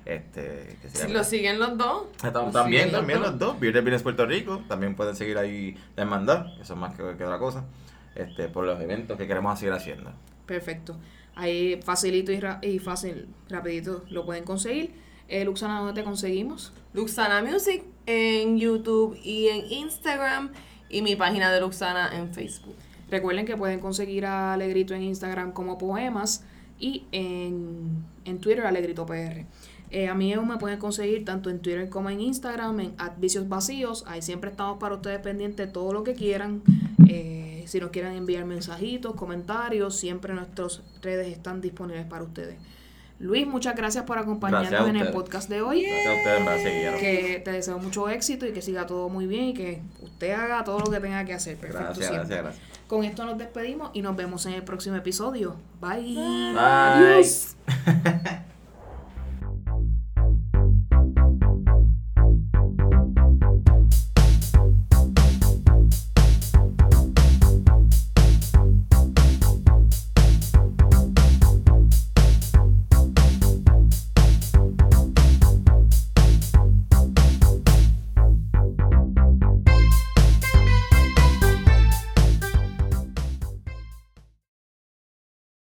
[0.06, 2.12] Este, que Si lo siguen los dos.
[2.52, 3.32] También, también dos.
[3.32, 3.60] los dos.
[3.60, 4.62] Beauty Business Puerto Rico.
[4.68, 6.48] También pueden seguir ahí la hermandad.
[6.62, 7.66] Eso es más que, que otra cosa.
[8.16, 10.12] Este, por los eventos que queremos seguir haciendo.
[10.46, 10.98] Perfecto.
[11.36, 14.94] Ahí facilito y, ra- y fácil, rapidito lo pueden conseguir.
[15.28, 16.74] Eh, Luxana, ¿dónde te conseguimos?
[16.94, 20.52] Luxana Music en YouTube y en Instagram.
[20.90, 22.76] Y mi página de Luxana en Facebook.
[23.12, 26.44] Recuerden que pueden conseguir a Alegrito en Instagram como Poemas
[26.80, 29.46] y en, en Twitter Alegrito PR.
[29.92, 34.04] Eh, a mí me pueden conseguir tanto en Twitter como en Instagram en Vicios Vacíos.
[34.08, 36.62] Ahí siempre estamos para ustedes pendientes de todo lo que quieran.
[37.08, 42.58] Eh, si nos quieren enviar mensajitos, comentarios, siempre nuestras redes están disponibles para ustedes.
[43.20, 45.84] Luis, muchas gracias por Gracias acompañarnos en el podcast de hoy.
[45.84, 47.00] Gracias a ustedes, siguieron.
[47.00, 50.64] Que te deseo mucho éxito y que siga todo muy bien y que usted haga
[50.64, 51.58] todo lo que tenga que hacer.
[51.58, 51.86] Perfecto.
[51.86, 52.28] Gracias, siempre.
[52.30, 52.88] gracias, gracias.
[52.88, 55.58] Con esto nos despedimos y nos vemos en el próximo episodio.
[55.82, 56.16] Bye.
[56.16, 56.58] Bye.
[56.58, 57.58] Adiós.